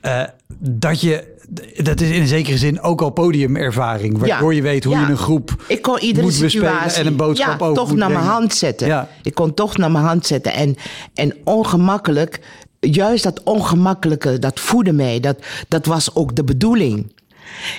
[0.00, 0.22] eh,
[0.58, 1.38] dat je,
[1.82, 4.18] dat is in een zekere zin ook al podiumervaring.
[4.18, 5.00] Waardoor je weet hoe ja.
[5.00, 7.94] je een groep ik kon iedere moet bespelen situatie en een boodschap ja, ook toch
[7.94, 8.86] naar mijn hand zetten.
[8.86, 9.08] Ja.
[9.22, 10.52] Ik kon toch naar mijn hand zetten.
[10.52, 10.76] En,
[11.14, 12.40] en ongemakkelijk
[12.80, 15.20] juist dat ongemakkelijke, dat voedde mij.
[15.20, 15.38] Dat,
[15.68, 17.12] dat was ook de bedoeling.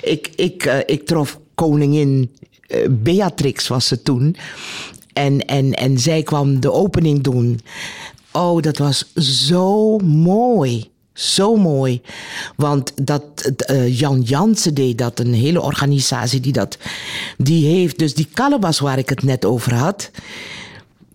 [0.02, 2.30] Ik, ik, uh, ik trof koningin
[2.68, 4.36] uh, Beatrix, was ze toen.
[5.12, 7.60] En, en, en zij kwam de opening doen.
[8.32, 10.90] Oh, dat was zo mooi.
[11.22, 12.00] Zo mooi.
[12.56, 16.78] Want dat, uh, Jan Jansen deed dat, een hele organisatie die dat.
[17.38, 20.10] Die heeft dus die kalebas waar ik het net over had.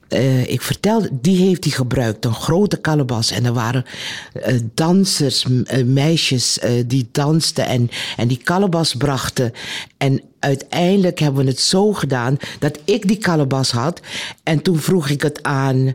[0.09, 3.31] Uh, ik vertelde, die heeft hij gebruikt, een grote kalebas.
[3.31, 3.85] En er waren
[4.33, 5.45] uh, dansers,
[5.85, 9.51] meisjes die dansten en, en die kalebas brachten.
[9.97, 14.01] En uiteindelijk hebben we het zo gedaan dat ik die kalebas had.
[14.43, 15.93] En toen vroeg ik het aan.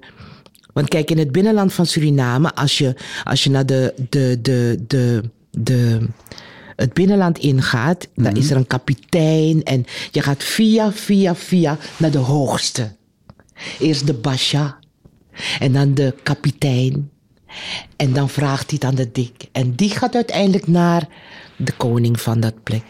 [0.73, 2.95] Want kijk, in het binnenland van Suriname, als je,
[3.25, 6.09] als je naar de, de, de, de, de,
[6.77, 8.25] het binnenland ingaat, mm -hmm.
[8.25, 9.62] dan is er een kapitein.
[9.62, 12.93] En je gaat via, via, via naar de hoogste.
[13.79, 14.79] Eerst de basha
[15.59, 17.11] en dan de kapitein.
[17.97, 19.49] En dan vraagt hij dan de dik.
[19.53, 21.09] En die gaat uiteindelijk naar
[21.57, 22.83] de koning van dat plek.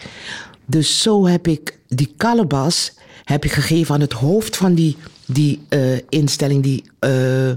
[0.67, 2.93] Dus zo heb ik die kalebas
[3.25, 7.53] heb ik gegeven aan het hoofd van die, die uh, instelling die uh,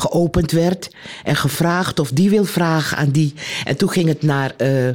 [0.00, 0.90] geopend werd.
[1.24, 3.34] En gevraagd of die wil vragen aan die.
[3.64, 4.88] En toen ging het naar uh,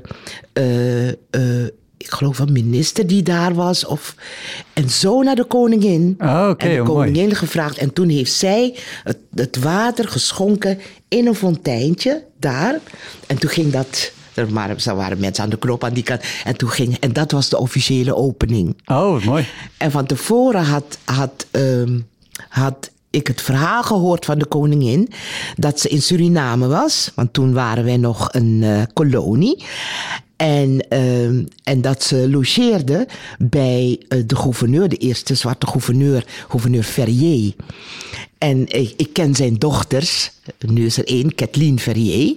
[2.06, 3.86] ik geloof een minister die daar was.
[3.86, 4.16] Of,
[4.74, 6.16] en zo naar de koningin.
[6.20, 7.36] Oh, okay, en de oh, koningin mooi.
[7.36, 7.78] gevraagd.
[7.78, 12.80] En toen heeft zij het, het, water geschonken in een fonteintje daar.
[13.28, 14.12] En toen ging dat.
[14.34, 16.22] Er waren, er waren mensen aan de knop aan die kant.
[16.44, 18.82] En, toen ging, en dat was de officiële opening.
[18.86, 19.46] Oh, mooi.
[19.78, 22.08] En van tevoren had, had, um,
[22.50, 25.10] had ik het verhaal gehoord van de koningin
[25.56, 27.12] dat ze in Suriname was.
[27.16, 29.64] Want toen waren wij nog een uh, kolonie.
[30.36, 31.26] En, uh,
[31.64, 33.08] en dat ze logeerde
[33.38, 37.54] bij uh, de gouverneur, de eerste zwarte gouverneur, gouverneur Ferrier.
[38.38, 42.36] En ik, ik ken zijn dochters, nu is er één, Kathleen Ferrier.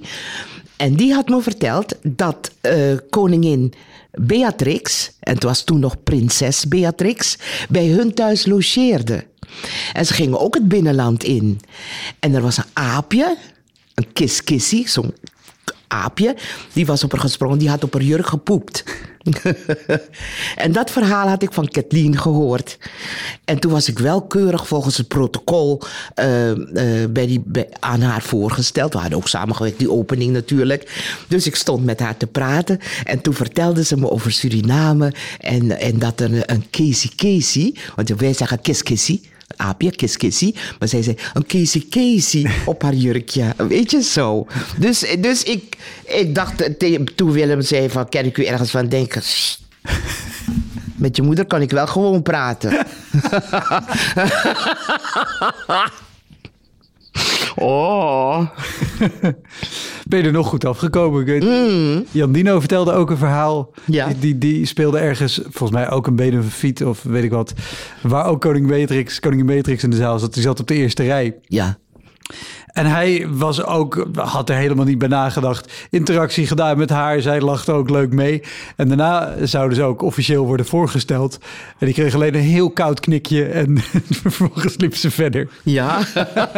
[0.77, 2.51] En die had me verteld dat
[3.11, 3.73] koningin
[4.13, 9.25] Beatrix, en het was toen nog prinses Beatrix, bij hun thuis logeerde.
[9.93, 11.61] En ze gingen ook het binnenland in.
[12.19, 13.37] En er was een aapje,
[13.95, 15.15] een kiskissie, zo'n
[15.89, 16.37] aapje,
[16.73, 18.85] die was op haar gesprongen, die had op haar jurk gepoept.
[20.65, 22.79] en dat verhaal had ik van Kathleen gehoord.
[23.45, 25.83] En toen was ik wel keurig volgens het protocol
[26.21, 26.57] uh, uh,
[27.45, 28.93] bij aan haar voorgesteld.
[28.93, 31.13] We hadden ook samengewerkt, die opening natuurlijk.
[31.29, 32.79] Dus ik stond met haar te praten.
[33.05, 35.13] En toen vertelde ze me over Suriname.
[35.39, 38.83] En, en dat een, Casey Casey, want wij zeggen Kiss
[39.57, 40.55] aapje, Kiss Kissy.
[40.79, 43.55] Maar zij zei een Casey Casey op haar jurkje.
[43.57, 44.47] Weet je zo.
[44.79, 46.79] Dus, dus ik, ik dacht,
[47.15, 49.23] toen Willem zei van, kan ik u ergens van denken?
[50.97, 52.87] Met je moeder kan ik wel gewoon praten.
[57.61, 58.39] oh.
[60.09, 61.21] Ben je er nog goed afgekomen?
[61.21, 62.05] Ik weet, mm.
[62.11, 63.73] Jan Dino vertelde ook een verhaal.
[63.85, 64.07] Ja.
[64.07, 67.53] Die, die, die speelde ergens, volgens mij ook een benefiet of weet ik wat.
[68.03, 70.35] Waar ook koning Beatrix, koningin Beatrix in de zaal zat.
[70.35, 71.37] Die zat op de eerste rij.
[71.43, 71.79] Ja.
[72.73, 75.73] En hij was ook, had er helemaal niet bij nagedacht.
[75.91, 77.21] Interactie gedaan met haar.
[77.21, 78.43] Zij lachte ook leuk mee.
[78.77, 81.39] En daarna zouden ze ook officieel worden voorgesteld.
[81.79, 83.45] En die kreeg alleen een heel koud knikje.
[83.45, 83.79] En
[84.23, 85.49] vervolgens liep ze verder.
[85.63, 85.99] Ja.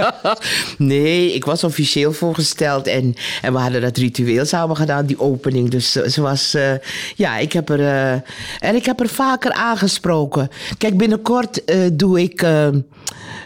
[0.79, 2.87] nee, ik was officieel voorgesteld.
[2.87, 5.71] En, en we hadden dat ritueel samen gedaan, die opening.
[5.71, 6.73] Dus ze was, uh,
[7.17, 7.81] ja, ik heb er.
[7.81, 8.13] Uh,
[8.59, 10.49] en ik heb er vaker aangesproken.
[10.79, 12.45] Kijk, binnenkort uh, doe ik.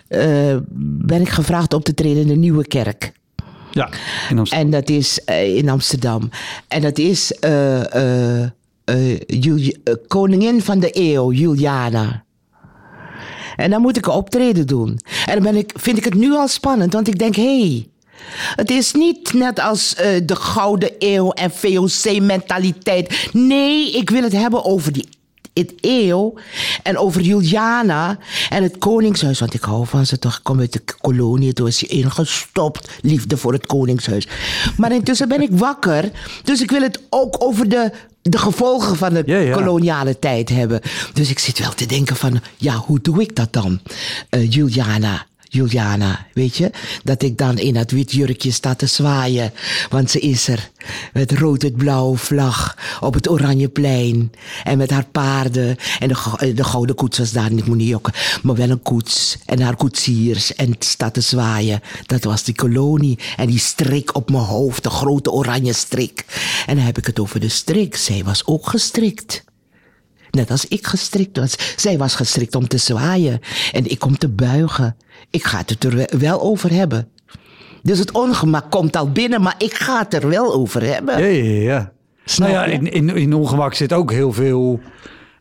[0.09, 0.57] Uh,
[1.07, 3.12] ben ik gevraagd op te treden in de Nieuwe Kerk.
[3.71, 3.89] Ja,
[4.31, 4.65] in Amsterdam.
[4.65, 6.31] En dat is uh, in Amsterdam.
[6.69, 7.33] En dat is
[9.27, 12.25] Juli koningin van de eeuw, Juliana.
[13.57, 14.99] En dan moet ik een optreden doen.
[15.27, 17.61] En dan ben ik, vind ik het nu al spannend, want ik denk, hé.
[17.61, 17.89] Hey,
[18.57, 23.29] het is niet net als uh, de Gouden Eeuw en VOC-mentaliteit.
[23.33, 25.09] Nee, ik wil het hebben over die
[25.55, 26.35] het eeuw
[26.83, 29.41] en over Juliana en het koningshuis.
[29.41, 30.37] Want ik hou van ze toch.
[30.37, 32.91] Ik kom uit de kolonie, toen is je ingestopt.
[33.01, 34.29] Liefde voor het koningshuis.
[34.77, 36.11] Maar intussen ben ik wakker.
[36.43, 37.93] Dus ik wil het ook over de,
[38.23, 39.55] de gevolgen van de ja, ja.
[39.55, 40.81] koloniale tijd hebben.
[41.13, 43.81] Dus ik zit wel te denken van, ja, hoe doe ik dat dan?
[44.31, 45.27] Uh, Juliana.
[45.55, 46.71] Juliana, weet je?
[47.03, 49.53] Dat ik dan in dat wit jurkje sta te zwaaien.
[49.89, 50.71] Want ze is er.
[51.13, 54.33] Met rood-wit-blauwe vlag op het Oranjeplein.
[54.65, 55.77] En met haar paarden.
[55.99, 58.13] En de, de gouden koets was daar, ik moet niet jokken.
[58.43, 59.39] Maar wel een koets.
[59.47, 60.55] En haar koetsiers.
[60.55, 61.81] En staat te zwaaien.
[62.07, 63.19] Dat was die kolonie.
[63.37, 64.83] En die strik op mijn hoofd.
[64.83, 66.25] De grote oranje strik.
[66.67, 67.97] En dan heb ik het over de strik.
[67.97, 69.44] Zij was ook gestrikt.
[70.35, 71.74] Net als ik gestrikt was.
[71.76, 73.41] Zij was gestrikt om te zwaaien.
[73.72, 74.97] En ik om te buigen.
[75.30, 77.09] Ik ga het er wel over hebben.
[77.82, 81.18] Dus het ongemak komt al binnen, maar ik ga het er wel over hebben.
[81.18, 81.93] Ja, ja, ja.
[82.24, 84.80] Snap nou ja, in, in, in ongemak zit ook heel veel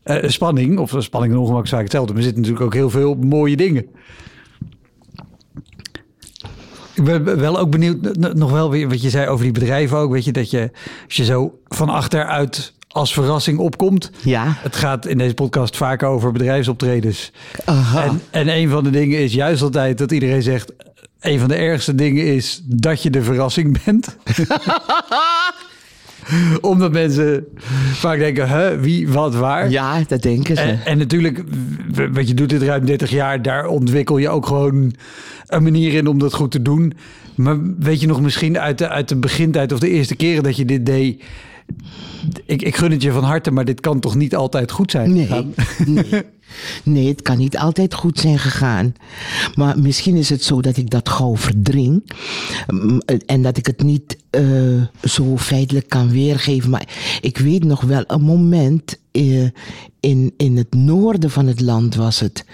[0.04, 0.80] eh, spanning.
[0.80, 2.14] Of spanning en ongemak is eigenlijk hetzelfde.
[2.14, 3.86] Maar er zitten natuurlijk ook heel veel mooie dingen.
[6.94, 10.12] Ik ben wel ook benieuwd, nog wel weer wat je zei over die bedrijven ook.
[10.12, 10.72] Weet je, dat je
[11.06, 14.12] als je zo van achteruit als verrassing opkomt.
[14.24, 14.58] Ja.
[14.58, 17.32] Het gaat in deze podcast vaak over bedrijfsoptredens.
[17.66, 18.04] Aha.
[18.04, 20.72] En, en een van de dingen is juist altijd dat iedereen zegt...
[21.20, 24.08] een van de ergste dingen is dat je de verrassing bent.
[26.62, 27.46] Omdat mensen
[27.94, 29.70] vaak denken, huh, wie, wat, waar.
[29.70, 30.62] Ja, dat denken ze.
[30.62, 31.44] En, en natuurlijk,
[32.12, 33.42] wat je doet dit ruim 30 jaar...
[33.42, 34.94] daar ontwikkel je ook gewoon
[35.48, 36.94] een manier in om dat goed te doen.
[37.36, 40.58] Maar weet je nog misschien uit de, uit de begintijd of de eerste keren dat
[40.58, 41.24] je dit deed...
[42.46, 45.14] Ik, ik gun het je van harte, maar dit kan toch niet altijd goed zijn
[45.14, 45.54] Nee, gegaan?
[45.86, 46.24] nee.
[46.84, 48.94] nee, het kan niet altijd goed zijn gegaan.
[49.56, 52.12] Maar misschien is het zo dat ik dat gauw verdring.
[52.68, 54.44] Mm, En dat ik het niet eh,
[55.04, 56.70] zo feitelijk kan weergeven.
[56.70, 59.00] Maar ik weet nog wel een moment.
[59.12, 59.48] eh,
[60.00, 62.46] in, in het noorden van het land was het.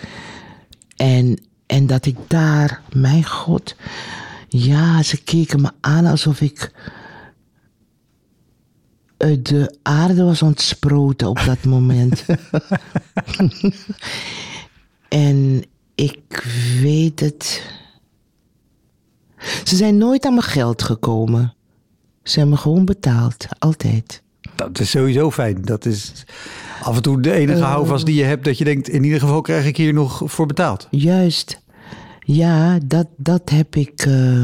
[0.96, 3.76] En, en dat ik daar, mijn god.
[4.50, 6.72] Ja, ze keken me aan alsof ik
[9.20, 12.26] uit de aarde was ontsproten op dat moment.
[15.10, 15.64] en
[15.96, 16.46] ik
[16.82, 17.64] weet het.
[19.64, 21.54] Ze zijn nooit aan mijn geld gekomen.
[22.24, 24.22] Ze hebben me gewoon betaald, altijd.
[24.56, 25.62] Dat is sowieso fijn.
[25.62, 26.26] Dat is
[26.82, 28.46] af en toe de enige houvast die je hebt...
[28.46, 30.88] dat je denkt, in ieder geval krijg ik hier nog voor betaald.
[30.92, 31.62] Juist.
[32.20, 34.06] Ja, dat, dat heb ik.
[34.06, 34.44] eh,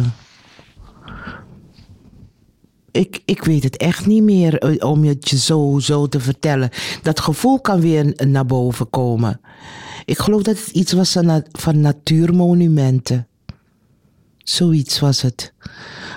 [2.95, 6.69] Ik, ik weet het echt niet meer eh, om het je zo, zo te vertellen.
[7.01, 9.41] Dat gevoel kan weer naar boven komen.
[10.05, 13.27] Ik geloof dat het iets was van, van natuurmonumenten.
[14.37, 15.53] Zoiets was het.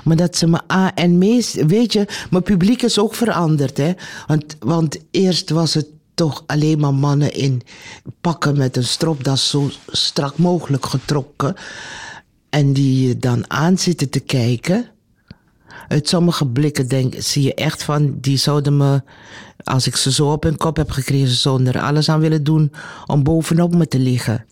[0.05, 0.91] Maar dat ze me aan.
[0.95, 3.93] En meest, weet je, mijn publiek is ook veranderd, hè?
[4.27, 7.63] Want, want eerst was het toch alleen maar mannen in
[8.21, 11.55] pakken met een stropdas zo strak mogelijk getrokken.
[12.51, 14.91] En die dan aan zitten te kijken.
[15.89, 19.03] Uit sommige blikken denk, zie je echt van, die zouden me,
[19.65, 22.73] als ik ze zo op hun kop heb gekregen, zouden er alles aan willen doen
[23.07, 24.45] om bovenop me te liggen.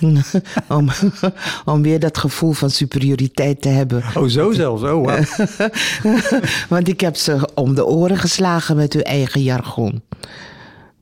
[0.68, 0.88] om,
[1.64, 4.02] om weer dat gevoel van superioriteit te hebben.
[4.16, 4.82] Oh, zo zelfs.
[4.82, 5.18] Oh.
[6.68, 10.02] Want ik heb ze om de oren geslagen met hun eigen jargon.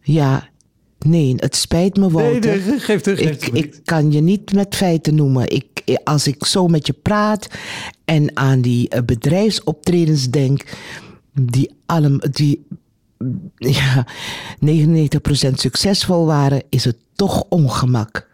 [0.01, 0.49] Ja,
[1.05, 2.61] nee, het spijt me, Nee, Walter.
[2.67, 3.21] nee, geef terug.
[3.21, 5.51] Ik, ik kan je niet met feiten noemen.
[5.51, 7.47] Ik, als ik zo met je praat
[8.05, 10.65] en aan die eh, bedrijfsoptredens denk,
[11.33, 12.67] die, allem, die
[13.57, 14.07] ja,
[14.67, 18.31] 99% succesvol waren, is het toch ongemak.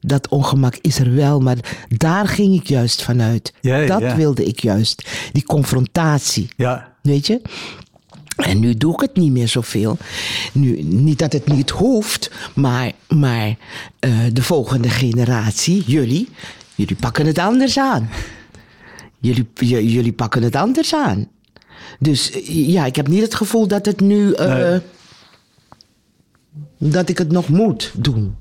[0.00, 3.54] Dat ongemak is er wel, maar daar ging ik juist vanuit.
[3.60, 4.16] Ja, dat ja.
[4.16, 5.10] wilde ik juist.
[5.32, 6.48] Die confrontatie.
[6.56, 7.40] Ja, Weet je?
[8.36, 9.96] En nu doe ik het niet meer zoveel.
[10.52, 13.56] Nu, niet dat het niet hoeft, maar, maar
[13.98, 16.28] eh, de volgende generatie, jullie,
[16.74, 18.08] jullie pakken het anders aan.
[19.20, 19.48] Jullie,
[19.92, 21.28] jullie pakken het anders aan.
[21.98, 24.32] Dus ja, ik heb niet het gevoel dat het nu.
[24.32, 24.80] eh, Nee.
[26.78, 28.36] dat ik het nog moet doen.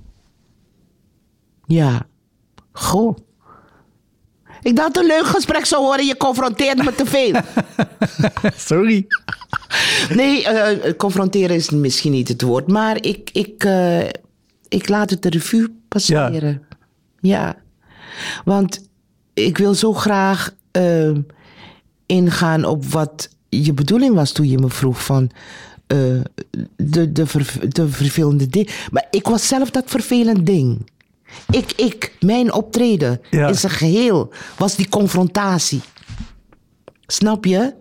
[1.67, 2.05] Ja.
[2.71, 3.17] Goh.
[4.61, 7.41] Ik dacht een leuk gesprek zou worden, je confronteert me te veel.
[8.69, 9.05] sorry.
[10.15, 13.99] Nee, eh, confronteren is misschien niet het woord, maar ik, ik, eh,
[14.67, 16.61] ik laat het de revue passeren.
[17.19, 17.55] Ja.
[18.45, 18.87] Want
[19.33, 21.11] ik wil zo graag eh,
[22.05, 25.29] ingaan op wat je bedoeling was toen je me vroeg van
[26.75, 28.69] de, de, ver- de vervelende ding.
[28.91, 30.89] Maar ik was zelf dat vervelend ding.
[31.51, 33.47] Ik, ik, mijn optreden Ja.
[33.47, 35.81] in zijn geheel was die confrontatie.
[37.07, 37.73] Snap je?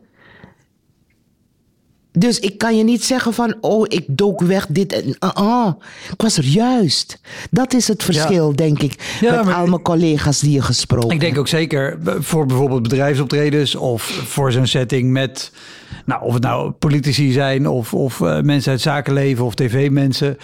[2.12, 5.74] Dus ik kan je niet zeggen van, oh, ik dook weg dit en ah, ah.
[6.12, 7.20] Ik was er juist.
[7.50, 11.10] Dat is het verschil, denk ik, Ja, met maar- al mijn collega's die je gesproken
[11.10, 15.52] Ik denk ook zeker eh, voor bijvoorbeeld bedrijfsoptredens of voor zo'n setting met,
[16.04, 20.36] nou, of het nou politici zijn of, of eh, mensen uit zakenleven of tv-mensen.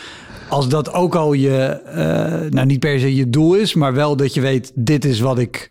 [0.48, 1.56] Als dat ook al je,
[1.94, 5.20] eh, nou niet per se je doel is, maar wel dat je weet, dit is
[5.20, 5.68] wat ik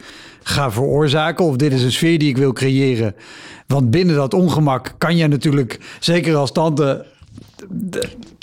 [0.47, 3.15] ga veroorzaken of dit is een sfeer die ik wil creëren.
[3.67, 7.05] Want binnen dat ongemak kan je natuurlijk, zeker als tante,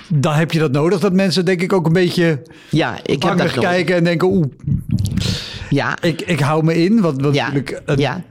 [0.08, 1.00] dan heb je dat nodig.
[1.00, 3.58] Dat mensen denk ik ook een beetje Ja, ik heb dat nodig.
[3.58, 4.46] kijken en denken, oeh,
[5.70, 7.00] Ja, ik, ik hou me in.
[7.00, 8.22] Want, want ja, natuurlijk, een- ja.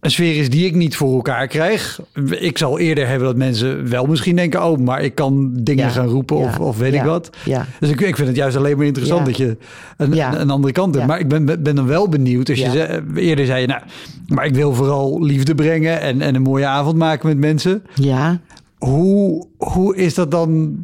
[0.00, 2.00] Een sfeer is die ik niet voor elkaar krijg.
[2.30, 4.64] Ik zal eerder hebben dat mensen wel misschien denken...
[4.64, 7.30] oh, maar ik kan dingen Ja, gaan roepen of, ja, of weet ja, ik wat.
[7.44, 7.66] ja.
[7.80, 9.56] Dus ik, ik vind het juist alleen maar interessant dat je
[9.96, 11.06] een, andere kant hebt.
[11.06, 12.48] Maar ik ben, ben dan wel benieuwd.
[12.48, 13.82] Als je ze- eerder zei je, nou,
[14.28, 16.00] maar ik wil vooral liefde brengen...
[16.00, 17.82] en, en een mooie avond maken met mensen.
[17.94, 18.40] Ja.
[18.78, 20.76] Hoe, hoe is dat dan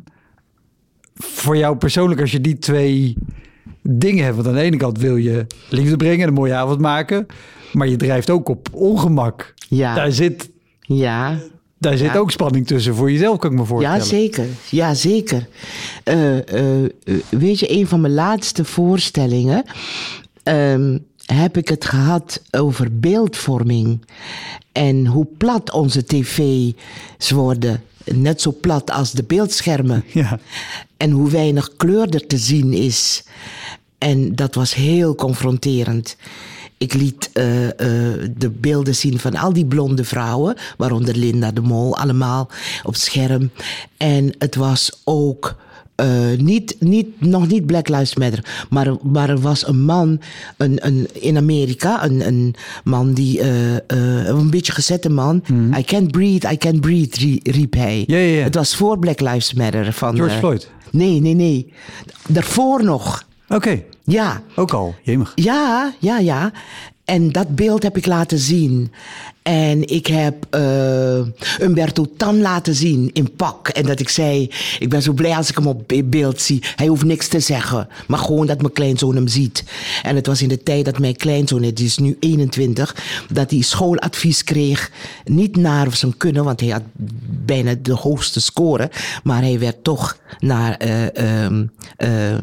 [1.14, 3.14] voor jou persoonlijk als je die twee
[3.82, 4.36] dingen hebt?
[4.36, 7.26] Want aan de ene kant wil je liefde brengen en een mooie avond maken...
[7.77, 9.55] maar je drijft ook op ongemak.
[9.68, 9.95] Ja.
[9.95, 10.49] Daar zit,
[10.81, 11.39] Ja.
[11.79, 12.16] daar zit Ja.
[12.18, 13.99] ook spanning tussen voor jezelf, kan ik me voorstellen.
[13.99, 14.47] Ja, zeker.
[14.70, 15.49] Ja, zeker.
[16.05, 16.91] Eh, eh, eh,
[17.31, 19.64] weet je, een van mijn laatste voorstellingen
[20.43, 24.05] ehm, heb ik het gehad over beeldvorming.
[24.72, 27.83] En hoe plat onze tv's worden.
[28.05, 30.05] Net zo plat als de beeldschermen.
[30.12, 30.39] Ja.
[30.97, 33.24] En hoe weinig kleur er te zien is.
[33.99, 36.16] En dat was heel confronterend.
[36.79, 37.72] Ik liet eh, eh,
[38.37, 42.49] de beelden zien van al die blonde vrouwen, waaronder Linda de Mol, allemaal
[42.83, 43.51] op scherm.
[43.97, 45.57] En het was ook
[45.95, 46.09] eh,
[46.39, 50.20] niet, niet, nog niet Black Lives Matter, maar, er- maar er was een man
[50.57, 52.55] een, een, in Amerika, een, een
[52.85, 53.41] man die,
[54.27, 55.43] een beetje gezette man.
[55.79, 58.05] I can't breathe, I can't breathe, rie- riep hij.
[58.07, 58.43] Ja, ja, ja.
[58.43, 59.93] Het was voor Black Lives Matter.
[59.93, 60.70] Van, George Floyd.
[60.91, 61.72] Nee, nee, nee.
[62.29, 63.24] Daarvoor nog.
[63.49, 64.42] Oké, Ja.
[64.57, 64.94] ook al.
[65.02, 65.32] Jemig.
[65.34, 66.52] Ja, ja, ja.
[67.04, 68.92] En dat beeld heb ik laten zien.
[69.42, 71.18] En ik heb eh
[71.61, 73.68] Umberto Tan laten zien in pak.
[73.68, 76.62] En dat ik zei, ik ben zo blij als ik hem op be- beeld zie.
[76.76, 79.64] Hij hoeft niks te zeggen, maar gewoon dat mijn kleinzoon hem ziet.
[80.02, 82.96] En het was in de tijd dat mijn kleinzoon, die is nu 21,
[83.32, 84.90] dat hij schooladvies kreeg.
[85.24, 86.82] Niet naar zijn kunnen, want hij had
[87.44, 88.90] bijna de hoogste score.
[89.22, 90.74] Maar hij werd toch naar...
[90.76, 92.34] ehm, eh,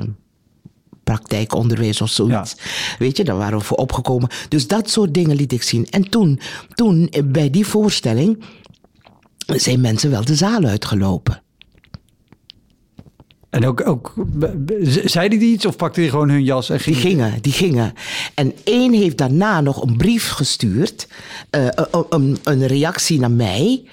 [1.18, 2.56] praktijkonderwijs of zoiets.
[3.00, 4.30] Weet je, daar waren we voor opgekomen.
[4.50, 5.88] Dus dat soort dingen liet ik zien.
[5.90, 6.40] En toen,
[6.74, 8.44] toen eh, bij die voorstelling
[9.46, 11.42] zijn mensen wel de zaal uitgelopen.
[13.50, 14.14] En ook, ook
[14.82, 16.96] z- zei die iets of pakte die gewoon hun jas en ging?
[16.96, 17.94] Die gingen, die gingen.
[18.34, 21.08] En één heeft daarna nog een brief gestuurd.
[21.50, 23.84] een- een, een reactie naar mij.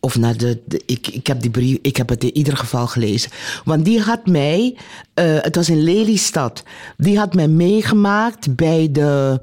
[0.00, 0.58] Of naar de.
[0.66, 3.30] de- ik, ik, heb die brief, ik heb het in ieder geval gelezen.
[3.64, 4.76] Want die had mij.
[5.14, 6.62] eh, het was in Lelystad.
[6.96, 9.38] Die had mij meegemaakt bij de.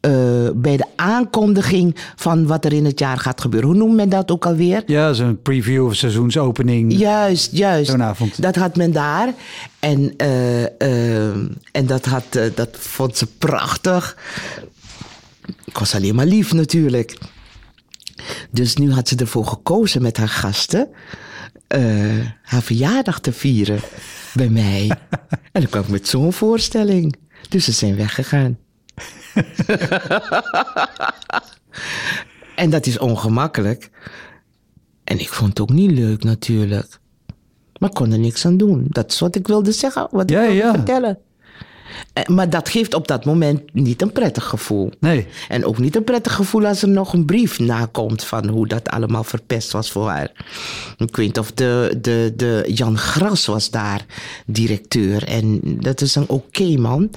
[0.00, 0.10] eh,
[0.54, 3.68] bij de aankondiging van wat er in het jaar gaat gebeuren.
[3.68, 4.82] Hoe noemt men dat ook alweer?
[4.86, 6.92] Ja, zo'n preview of seizoensopening.
[6.98, 7.90] Juist, juist.
[7.90, 8.42] Zo'n avond.
[8.42, 9.34] Dat had men daar.
[9.78, 11.30] En, eh,
[11.72, 12.24] en dat, had,
[12.54, 14.16] dat vond ze prachtig.
[15.64, 17.18] Ik was alleen maar lief natuurlijk.
[18.50, 20.88] Dus nu had ze ervoor gekozen met haar gasten
[21.72, 23.80] eh, haar verjaardag te vieren
[24.34, 24.88] bij mij.
[25.52, 27.16] en dan kwam ik met zo'n voorstelling.
[27.48, 28.58] Dus ze zijn weggegaan.
[32.62, 33.90] en dat is ongemakkelijk.
[35.04, 37.00] En ik vond het ook niet leuk natuurlijk.
[37.78, 38.86] Maar ik kon er niks aan doen.
[38.88, 40.72] Dat is wat ik wilde zeggen, wat Ja, ik wilde ja.
[40.74, 41.18] vertellen.
[42.12, 44.92] Eh, Maar dat geeft op dat moment niet een prettig gevoel.
[45.00, 45.26] Nee.
[45.48, 48.88] En ook niet een prettig gevoel als er nog een brief nakomt van hoe dat
[48.90, 50.30] allemaal verpest was voor haar.
[50.96, 54.04] Ik weet niet of de, de, de Jan Gras was daar
[54.46, 55.24] directeur.
[55.24, 57.10] En dat is een oké man.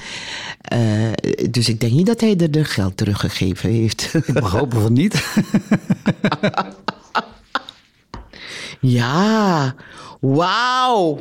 [0.61, 0.79] Eh,
[1.49, 4.13] dus ik denk niet dat hij er de geld teruggegeven heeft.
[4.13, 5.23] Ik mag hopen van niet.
[8.79, 9.75] Ja,
[10.19, 11.19] wauw.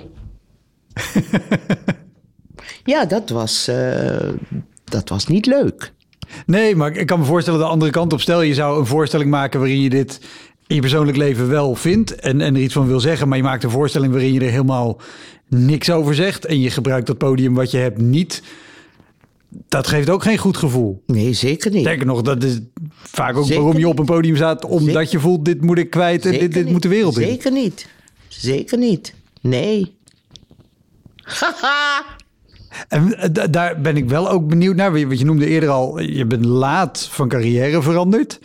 [2.85, 4.29] ja, dat was, eh,
[4.85, 5.93] dat was niet leuk.
[6.47, 8.21] Nee, maar ik kan me voorstellen de andere kant op.
[8.21, 10.21] Stel, je zou een voorstelling maken waarin je dit
[10.67, 13.43] in je persoonlijk leven wel vindt en, en er iets van wil zeggen, maar je
[13.43, 15.01] maakt een voorstelling waarin je er helemaal
[15.49, 18.43] niks over zegt en je gebruikt dat podium wat je hebt niet.
[19.69, 21.03] Dat geeft ook geen goed gevoel.
[21.07, 21.81] Nee, zeker niet.
[21.81, 22.59] Sterker nog, dat is
[23.03, 25.13] vaak ook Zeker waarom je op een podium staat, omdat Zeker.
[25.13, 27.29] je voelt, dit moet ik kwijt en dit, Zeker dit moet de wereld in.
[27.29, 27.89] Zeker niet.
[28.29, 29.15] Zeker niet.
[29.41, 29.97] Nee.
[31.41, 32.05] Haha.
[32.89, 34.93] En eh, da- daar ben ik wel ook benieuwd naar.
[34.93, 38.39] Want je noemde eerder al, je bent laat van carrière veranderd.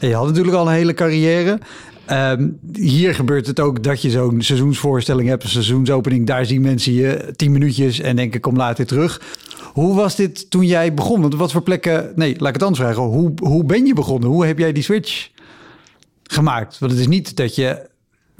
[0.00, 1.58] En je had natuurlijk al een hele carrière.
[2.06, 6.26] Ehm, hier gebeurt het ook dat je zo'n seizoensvoorstelling hebt, een seizoensopening.
[6.26, 9.20] Daar zien mensen je tien minuutjes en denken, kom later terug.
[9.72, 11.20] Hoe was dit toen jij begon?
[11.20, 12.12] Want wat voor plekken...
[12.14, 13.02] Nee, laat ik het anders vragen.
[13.02, 14.28] Hoe, hoe ben je begonnen?
[14.28, 15.28] Hoe heb jij die switch
[16.22, 16.78] gemaakt?
[16.78, 17.90] Want het is niet dat je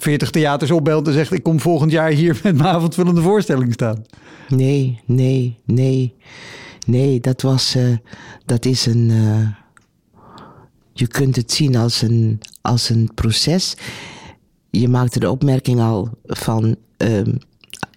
[0.03, 1.33] 40 theaters opbelt en zegt...
[1.33, 4.05] ik kom volgend jaar hier met mijn avondvullende voorstelling staan.
[4.49, 6.15] Nee, nee, nee.
[6.87, 7.75] Nee, dat was.
[7.75, 7.85] eh,
[8.45, 9.11] dat is een.
[9.11, 9.49] eh,
[10.93, 13.75] je kunt het zien als een, als een proces.
[14.71, 16.77] Je maakte de opmerking al van.
[16.97, 17.35] ehm,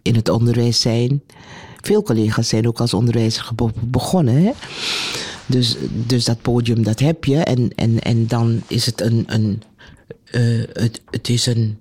[0.01, 1.21] in het onderwijs zijn.
[1.81, 3.49] Veel collega's zijn ook als onderwijzer
[3.85, 4.43] begonnen.
[4.43, 4.51] Hè?
[5.45, 5.77] Dus,
[6.07, 7.37] dus dat podium, dat heb je.
[7.37, 9.23] En, en, en dan is het een.
[9.27, 9.61] een
[10.25, 11.77] eh, het, het is een.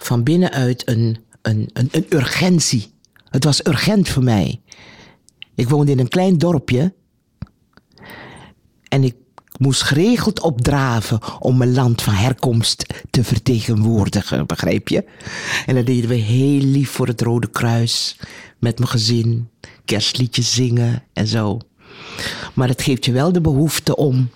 [0.00, 2.92] Van binnenuit een, een, een, een urgentie.
[3.24, 4.60] Het was urgent voor mij.
[5.54, 6.94] Ik woonde in een klein dorpje.
[8.88, 9.14] En ik
[9.58, 15.04] moest geregeld opdraven om mijn land van herkomst te vertegenwoordigen, begrijp je?
[15.66, 18.16] En dat deden we heel lief voor het Rode Kruis,
[18.58, 19.48] met mijn gezin,
[19.84, 21.58] kerstliedjes zingen en zo.
[22.54, 24.30] Maar het geeft je wel de behoefte om.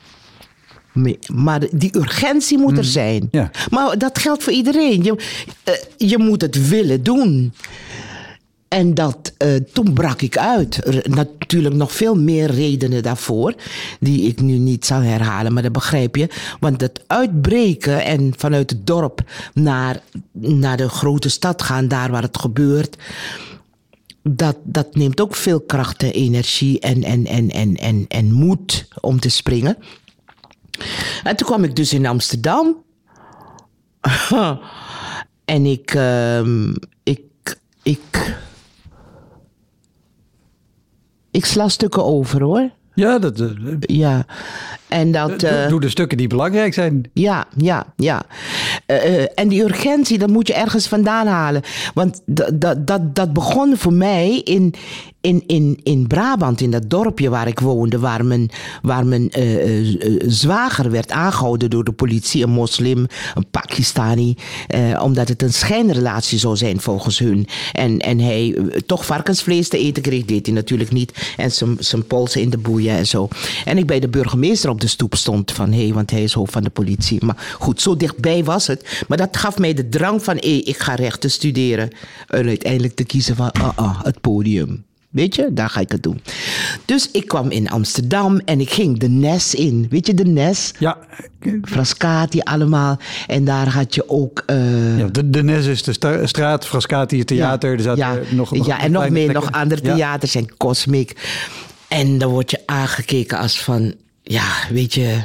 [1.32, 3.28] Maar die urgentie moet er zijn.
[3.30, 3.50] ja.
[3.70, 5.02] Maar dat geldt voor iedereen.
[5.02, 5.16] Je,
[5.64, 7.52] eh, je moet het willen doen.
[8.72, 10.86] En dat, eh, toen brak ik uit.
[10.86, 13.54] Er, natuurlijk nog veel meer redenen daarvoor,
[14.00, 16.28] die ik nu niet zal herhalen, maar dat begrijp je.
[16.60, 19.20] Want het uitbreken en vanuit het dorp
[19.54, 20.00] naar,
[20.32, 22.96] naar de grote stad gaan, daar waar het gebeurt,
[24.22, 28.88] dat, dat neemt ook veel kracht en energie en, en, en, en, en, en moed
[29.00, 29.76] om te springen.
[31.22, 32.84] En toen kwam ik dus in Amsterdam.
[35.44, 36.68] en ik, uh,
[37.02, 38.34] ik, ik
[41.32, 42.70] ik sla stukken over hoor.
[42.94, 43.50] Ja, dat, uh,
[43.80, 44.26] ja.
[44.88, 47.10] En dat, uh, doe de stukken die belangrijk zijn.
[47.12, 48.22] Ja, ja, ja.
[48.86, 51.62] Uh, en die urgentie, dat moet je ergens vandaan halen.
[51.94, 54.74] Want dat, dat, dat begon voor mij in,
[55.22, 58.50] in, in, in Brabant, in dat dorpje waar ik woonde, waar mijn,
[58.82, 64.36] waar mijn uh, uh, zwager werd aangehouden door de politie, een moslim, een Pakistani,
[64.74, 67.46] uh, omdat het een schijnrelatie zou zijn volgens hun.
[67.72, 68.56] En, en hij
[68.86, 71.34] toch varkensvlees te eten kreeg, deed hij natuurlijk niet.
[71.36, 73.28] En zijn, polsen in de boeien en zo.
[73.64, 76.32] En ik bij de burgemeester op de stoep stond van hé, hey, want hij is
[76.32, 77.24] hoofd van de politie.
[77.24, 79.04] Maar goed, zo dichtbij was het.
[79.08, 81.90] Maar dat gaf mij de drang van hé, ik ga rechten studeren.
[82.26, 84.84] En uiteindelijk te kiezen van ah, ah, het podium.
[85.12, 86.20] Weet je, daar ga ik het doen.
[86.84, 89.86] Dus ik kwam in Amsterdam en ik ging de Nes in.
[89.90, 90.72] Weet je, de Nes?
[90.78, 90.98] Ja.
[91.62, 92.98] Frascati allemaal.
[93.26, 94.42] En daar had je ook...
[94.46, 94.98] Uh...
[94.98, 97.70] Ja, de, de Nes is de straat, Frascati het theater.
[97.70, 101.16] Ja, er zaten ja, nog, nog ja en nog meer, nog andere theaters en Cosmic.
[101.88, 103.94] En dan word je aangekeken als van...
[104.22, 105.18] Ja, weet je...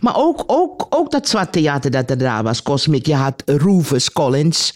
[0.00, 3.06] Maar ook, ook, ook dat zwarte theater dat er daar was, Cosmic.
[3.06, 4.74] Je had Rufus Collins,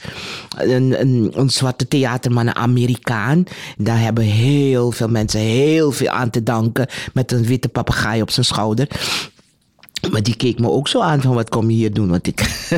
[0.56, 3.44] een, een, een zwarte theaterman, een Amerikaan.
[3.76, 6.86] Daar hebben heel veel mensen heel veel aan te danken.
[7.12, 8.88] Met een witte papegaai op zijn schouder.
[10.10, 12.08] Maar die keek me ook zo aan van wat kom je hier doen?
[12.08, 12.40] Want ik.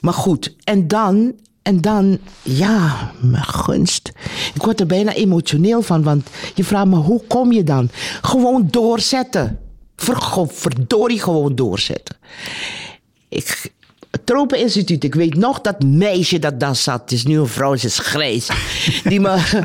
[0.00, 1.34] maar goed, en dan
[1.66, 4.12] en dan, ja, mijn gunst.
[4.54, 7.90] Ik word er bijna emotioneel van, want je vraagt me, hoe kom je dan?
[8.22, 9.58] Gewoon doorzetten.
[9.96, 12.16] Ver, verdorie gewoon doorzetten.
[13.28, 13.72] Ik,
[14.10, 17.00] het Tropeninstituut, ik weet nog dat meisje dat daar zat.
[17.00, 18.48] Het is nu een vrouw, ze is grijs.
[19.04, 19.64] Die me,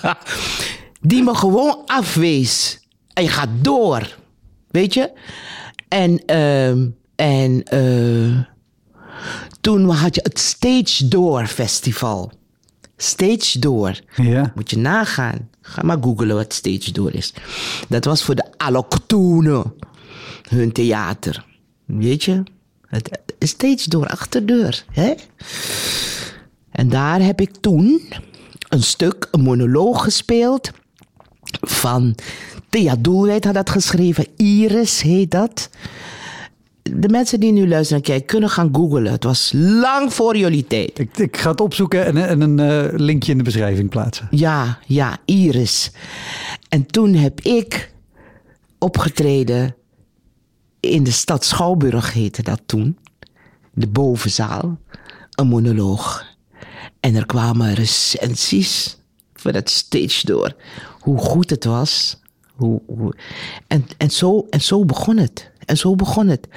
[1.00, 2.80] die me gewoon afwees.
[3.12, 4.16] En je gaat door.
[4.70, 5.10] Weet je?
[5.88, 6.68] En, uh,
[7.16, 8.38] en, uh,
[9.64, 12.32] toen had je het Stage Door Festival.
[12.96, 14.00] Stage Door.
[14.16, 14.52] Ja.
[14.54, 15.48] Moet je nagaan.
[15.60, 17.34] Ga maar googlen wat Stage Door is.
[17.88, 19.74] Dat was voor de allochtonen.
[20.48, 21.44] Hun theater.
[21.84, 22.42] Weet je?
[22.86, 24.84] Het, stage Door, achterdeur.
[24.92, 25.14] Hè?
[26.70, 28.02] En daar heb ik toen
[28.68, 30.70] een stuk, een monoloog gespeeld.
[31.60, 32.14] Van
[32.68, 34.26] Thea Doelwijd had dat geschreven.
[34.36, 35.70] Iris heet dat
[36.90, 39.12] de mensen die nu luisteren en kijken kunnen gaan googlen.
[39.12, 40.98] Het was lang voor jullie tijd.
[40.98, 44.28] Ik, ik ga het opzoeken en, en een uh, linkje in de beschrijving plaatsen.
[44.30, 45.90] Ja, ja, Iris.
[46.68, 47.92] En toen heb ik
[48.78, 49.76] opgetreden
[50.80, 52.98] in de stad Schouwburg, heette dat toen.
[53.72, 54.78] De bovenzaal.
[55.30, 56.24] Een monoloog.
[57.00, 58.98] En er kwamen recensies
[59.34, 60.54] voor dat stage door.
[61.00, 62.20] Hoe goed het was.
[62.54, 63.14] Hoe, hoe,
[63.66, 65.50] en, en, zo, en zo begon het.
[65.64, 66.48] En zo begon het.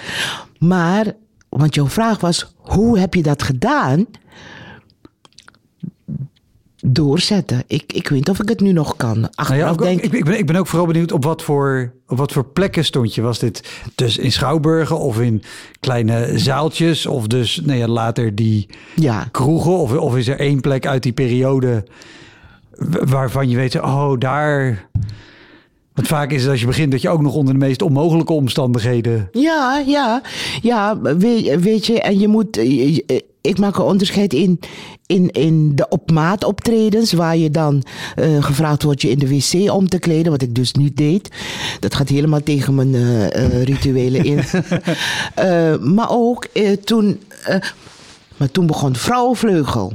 [0.60, 1.14] Maar,
[1.50, 4.06] want jouw vraag was, hoe heb je dat gedaan?
[6.86, 7.64] Doorzetten.
[7.68, 9.30] Ik, ik weet niet of ik het nu nog kan.
[9.36, 10.02] Nou ja, ook, denk...
[10.02, 12.86] ik, ik, ben, ik ben ook vooral benieuwd op wat, voor, op wat voor plekken
[12.86, 13.22] stond je.
[13.22, 15.43] Was dit dus in Schouwburgen of in
[15.80, 17.06] kleine zaaltjes?
[17.06, 19.28] Of dus nou ja, later die ja.
[19.32, 19.78] kroegen?
[19.78, 21.86] Of, of is er één plek uit die periode
[23.06, 23.82] waarvan je weet...
[23.82, 24.88] oh, daar
[25.98, 28.34] want vaak is het als je begint dat je ook nog onder de meest onmogelijke
[28.34, 29.30] omstandigheden.
[29.32, 30.22] Ja, ja,
[30.62, 32.58] ja, weet, weet je, en je moet.
[33.41, 34.60] Ik maak een onderscheid in,
[35.06, 37.84] in, in de op maat optredens, waar je dan
[38.20, 41.30] uh, gevraagd wordt je in de wc om te kleden, wat ik dus niet deed.
[41.80, 44.43] Dat gaat helemaal tegen mijn uh, uh, rituelen in.
[45.95, 46.48] maar ook
[46.84, 47.20] toen,
[48.38, 49.93] maar toen begon Vrouwenvleugel.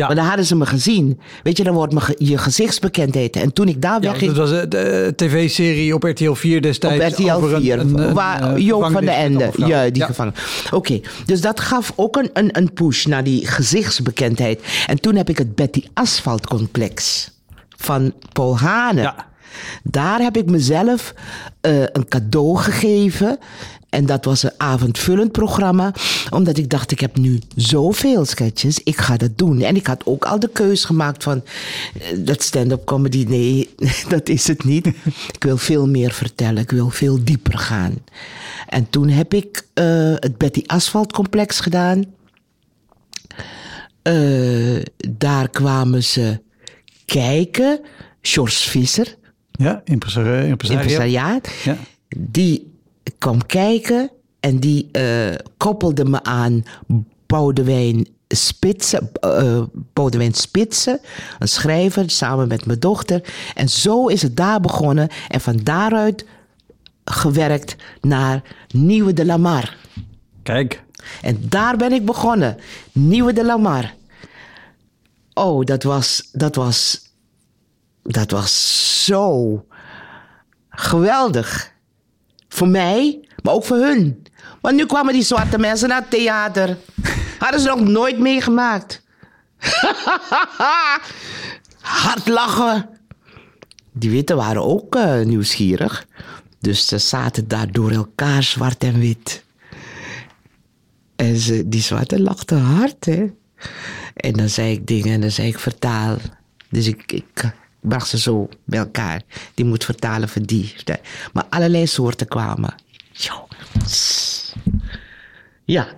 [0.00, 0.06] Ja.
[0.06, 1.20] Maar dan hadden ze me gezien.
[1.42, 3.36] Weet je, dan wordt me ge- je gezichtsbekendheid.
[3.36, 4.32] En toen ik daar Ja, wegging...
[4.32, 7.04] dat was eh, de tv-serie op RTL 4 destijds.
[7.04, 9.96] Op RTL over een- 4, een- een, waar eh, Joop van de Ende, ja, die
[10.02, 10.06] Ja.
[10.06, 10.34] gevangen.
[10.70, 14.60] Oké, dus dat gaf ook een, een, een push naar die gezichtsbekendheid.
[14.86, 17.28] En toen heb ik het Betty Asphalt complex
[17.76, 19.00] van Paul Hane.
[19.00, 19.28] Ja.
[19.82, 21.14] Daar heb ik mezelf
[21.60, 23.38] eh, een cadeau gegeven.
[23.90, 25.92] En dat was een avondvullend programma.
[26.30, 28.80] Omdat ik dacht, ik heb nu zoveel sketches.
[28.82, 29.60] Ik ga dat doen.
[29.60, 31.42] En ik had ook al de keus gemaakt van...
[32.00, 33.74] eh, dat stand-up comedy, nee,
[34.08, 34.86] dat is het niet.
[35.36, 36.62] ik wil veel meer vertellen.
[36.62, 37.94] Ik wil veel dieper gaan.
[38.68, 39.84] En toen heb ik eh,
[40.14, 42.04] het Betty Asphalt complex gedaan.
[44.02, 46.40] Eh, daar kwamen ze
[47.04, 47.80] kijken.
[48.22, 49.16] George Visser,
[49.50, 50.46] Ja, impresario.
[50.46, 51.48] impresariaat.
[51.64, 51.76] Ja.
[52.16, 52.72] Die
[53.18, 56.64] kwam kijken en die eh, koppelde me aan
[57.26, 61.00] Boudewijn Spitsen, eh, Boudewijn Spitsen,
[61.38, 63.22] een schrijver, samen met mijn dochter.
[63.54, 66.26] En zo is het daar begonnen en van daaruit
[67.04, 69.76] gewerkt naar Nieuwe de Lamar.
[70.42, 70.82] Kijk.
[71.22, 72.56] En daar ben ik begonnen.
[72.92, 73.94] Nieuwe de Lamar.
[75.34, 77.10] Oh, dat was, dat was,
[78.02, 79.64] dat was zo
[80.70, 81.69] geweldig.
[82.52, 84.22] Voor mij, maar ook voor hun.
[84.60, 86.76] Want nu kwamen die zwarte mensen naar het theater.
[87.38, 89.02] Hadden ze nog nooit meegemaakt.
[91.80, 92.88] Hard lachen.
[93.92, 96.06] Die witte waren ook eh, nieuwsgierig.
[96.58, 99.44] Dus ze zaten daar door elkaar zwart en wit.
[101.16, 103.26] En ze, die zwarte lachte hard, hè.
[104.14, 106.16] En dan zei ik dingen en dan zei ik vertaal.
[106.68, 109.22] Dus ik, ik bracht ze zo bij elkaar.
[109.54, 110.74] Die moet vertalen voor die.
[111.32, 112.74] Maar allerlei soorten kwamen.
[113.12, 113.48] Yo.
[115.64, 115.88] Ja.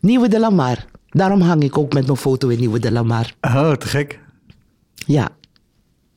[0.00, 0.84] Nieuwe de Lamar.
[1.08, 3.34] Daarom hang ik ook met mijn foto in Nieuwe de Lamar.
[3.40, 4.20] Oh, te gek.
[5.06, 5.28] Ja.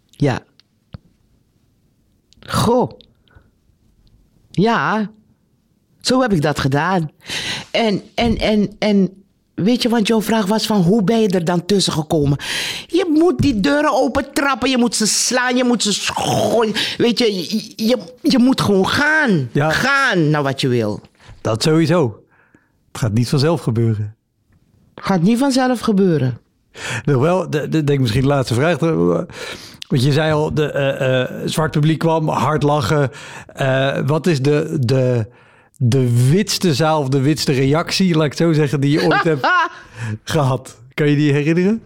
[0.09, 0.39] Ja.
[2.39, 2.91] Goh.
[4.51, 5.11] Ja.
[6.01, 7.11] Zo heb ik dat gedaan.
[7.71, 9.18] En, en, en, en
[9.63, 12.37] weet je, want jouw vraag was van hoe ben je er dan tussen gekomen?
[12.87, 16.73] Je moet die deuren open trappen, je moet ze slaan, je moet ze gooien.
[16.97, 17.33] Weet je,
[17.75, 19.49] je, je, moet gewoon gaan.
[19.51, 19.69] Ja.
[19.69, 21.01] Gaan naar wat je wil.
[21.41, 22.23] Dat sowieso.
[22.91, 24.15] Het gaat niet vanzelf gebeuren.
[24.95, 26.39] Gaat niet vanzelf gebeuren.
[27.05, 28.79] Nog wel, de, de, denk misschien de laatste vraag.
[29.89, 33.09] Want je zei al, de eh, eh, zwart publiek kwam, hard lachen.
[33.47, 35.27] Eh, wat is de, de,
[35.81, 39.23] de witste zaal of de witste reactie, laat ik het zo zeggen, die je ooit
[39.23, 39.47] hebt
[40.23, 40.81] gehad?
[40.93, 41.81] Kan je die herinneren?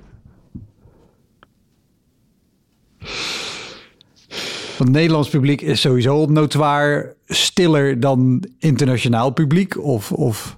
[4.78, 10.58] Want Nederlands publiek is sowieso notoir stiller dan internationaal publiek of, of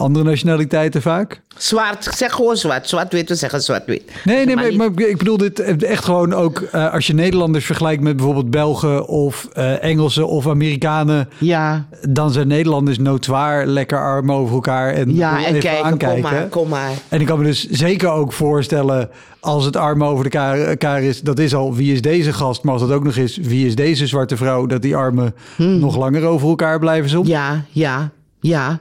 [0.00, 1.40] andere nationaliteiten vaak.
[1.56, 2.88] Zwart, zeg gewoon zwart.
[2.88, 4.02] Zwart-wit, we zeggen zwart-wit.
[4.24, 8.16] Nee, nee, Maar ik bedoel dit echt gewoon ook eh, als je Nederlanders vergelijkt met
[8.16, 14.54] bijvoorbeeld Belgen of eh, Engelsen of Amerikanen, Ja, dan zijn Nederlanders notoir lekker armen over
[14.54, 16.22] elkaar en ja en even kijken, aankijken.
[16.22, 16.90] kom maar, kom maar.
[17.08, 21.20] En ik kan me dus zeker ook voorstellen, als het armen over elkaar, elkaar is,
[21.20, 23.74] dat is al wie is deze gast, maar als dat ook nog is wie is
[23.74, 27.26] deze zwarte vrouw, dat die armen nog langer over elkaar blijven soms.
[27.26, 27.36] Hmm.
[27.36, 28.78] Ja, ja, ja.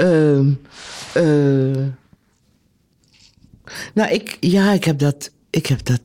[0.00, 1.86] Eh.
[3.94, 6.00] nou, ik, ja, ik heb dat, ik heb dat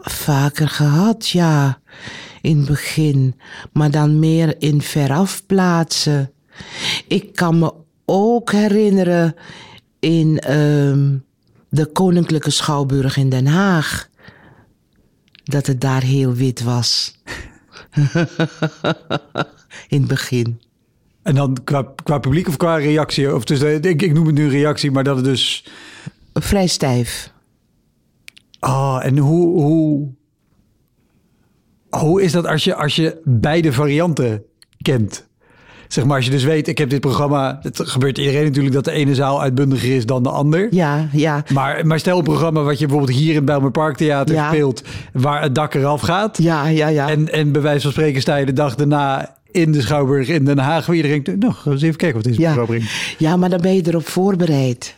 [0.00, 1.80] vaker gehad, ja,
[2.42, 3.40] in het begin.
[3.72, 6.32] Maar dan meer in veraf plaatsen.
[7.08, 9.34] Ik kan me ook herinneren
[9.98, 11.16] in ehm,
[11.68, 14.08] de Koninklijke Schouwburg in Den Haag.
[15.44, 17.20] Dat het daar heel wit was.
[19.88, 20.60] in het begin.
[21.26, 24.34] En dan qua, qua publiek of qua reactie, of dus, eh, ik, ik noem het
[24.34, 25.64] nu reactie, maar dat het dus
[26.34, 27.32] Vrij stijf.
[28.58, 30.08] Ah, en hoe, hoe,
[31.90, 34.42] hoe is dat als je, als je beide varianten
[34.82, 35.26] kent?
[35.88, 37.58] Zeg maar, als je dus weet, ik heb dit programma.
[37.62, 40.68] Het gebeurt iedereen natuurlijk dat de ene zaal uitbundiger is dan de ander.
[40.74, 41.44] Ja, ja.
[41.52, 44.48] Maar, maar stel een programma wat je bijvoorbeeld hier in Bijlmer Parktheater Ja.
[44.48, 46.38] speelt, waar het dak eraf gaat.
[46.42, 47.08] Ja, ja, ja.
[47.08, 50.44] En, en bij wijze van spreken sta je de dag daarna in de Schouwburg in
[50.44, 52.48] Den Haag, waar iedereen denkt, nou, eens even kijken wat deze ja.
[52.48, 52.90] mevrouw brengt.
[53.18, 54.96] ja, maar dan ben je erop voorbereid.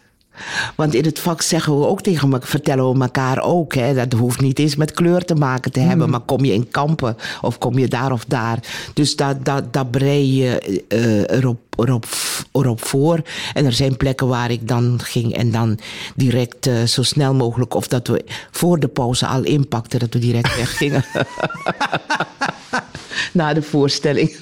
[0.75, 3.75] Want in het vak zeggen we ook tegen elkaar, vertellen we elkaar ook.
[3.75, 6.11] Hè, dat hoeft niet eens met kleur te maken te hebben.
[6.11, 8.59] Maar kom je in kampen of kom je daar of daar.
[8.95, 12.07] Dus dat, dat, dat brei je eh, erop, erop,
[12.53, 13.23] erop voor.
[13.55, 15.79] En er zijn plekken waar ik dan ging en dan
[16.17, 17.75] direct eh, zo snel mogelijk...
[17.75, 21.05] of dat we voor de pauze al inpakten, dat we direct weggingen.
[23.33, 24.37] Na de voorstelling.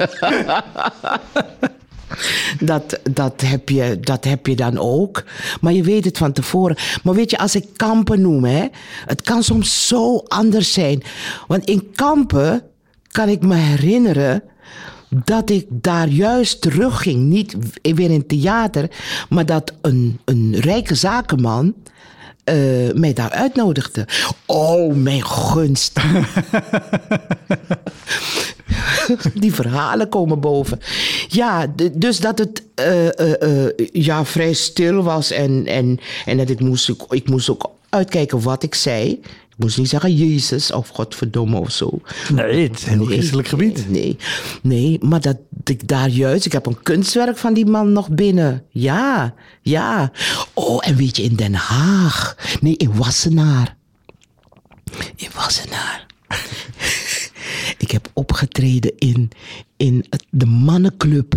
[2.61, 5.25] Dat, dat, heb je, dat heb je dan ook.
[5.61, 6.77] Maar je weet het van tevoren.
[7.03, 8.67] Maar weet je, als ik kampen noem, hè,
[9.07, 11.03] het kan soms zo anders zijn.
[11.47, 12.63] Want in kampen
[13.09, 14.43] kan ik me herinneren
[15.09, 17.23] dat ik daar juist terugging.
[17.23, 18.91] Niet weer in theater,
[19.29, 21.75] maar dat een, een rijke zakenman
[22.47, 24.07] eh, mij daar uitnodigde.
[24.47, 25.93] Oh, mijn gunst.
[29.35, 30.81] Die verhalen komen boven.
[31.29, 36.61] Ja, dus dat het uh, uh, ja, vrij stil was en, en, en dat ik
[36.61, 39.21] moest, ik moest ook uitkijken wat ik zei.
[39.57, 42.01] Ik moest niet zeggen Jezus of Godverdomme of zo.
[42.33, 43.91] Nee, het is een heel christelijk gebied.
[43.91, 44.17] Nee,
[44.63, 46.47] nee, maar dat ik daar juist...
[46.47, 48.65] Ik heb een kunstwerk van die man nog binnen.
[48.69, 50.13] Ja, ja.
[50.55, 52.37] Oh, en weet je, in Den Haag.
[52.61, 53.77] Nee, in Wassenaar.
[55.17, 56.07] In Wassenaar.
[57.85, 59.31] ik heb opgetreden in,
[59.77, 61.35] in de mannenclub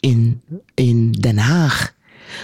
[0.00, 0.42] in,
[0.74, 1.96] in Den Haag.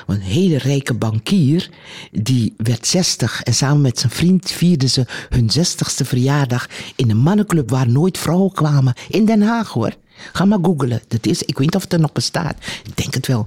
[0.07, 1.71] Een hele rijke bankier,
[2.13, 7.17] die werd 60 en samen met zijn vriend vierden ze hun 60ste verjaardag in een
[7.17, 8.95] mannenclub waar nooit vrouwen kwamen.
[9.09, 9.95] In Den Haag hoor.
[10.33, 11.03] Ga maar googlen.
[11.09, 12.57] Dat is, ik weet niet of het er nog bestaat.
[12.85, 13.47] Ik denk het wel.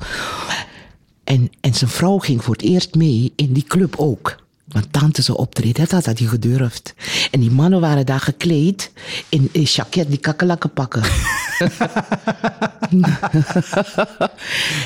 [1.23, 4.45] En, en zijn vrouw ging voor het eerst mee in die club ook.
[4.67, 6.93] Want tante ze optreden, dat had hij gedurfd.
[7.31, 8.91] En die mannen waren daar gekleed
[9.29, 11.03] in, in jacket die kakkelakken pakken.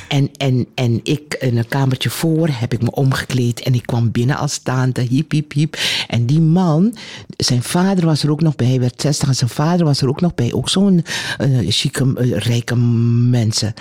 [0.08, 4.12] en, en, en ik in een kamertje voor heb ik me omgekleed en ik kwam
[4.12, 5.78] binnen als tante, hiep, hiep, hiep.
[6.08, 6.96] En die man,
[7.38, 10.10] zijn vader was er ook nog bij, hij werd 60 en zijn vader was er
[10.10, 10.54] ook nog bij.
[10.54, 11.06] Ook zo'n
[11.42, 13.74] uh, chique, uh, rijke mensen.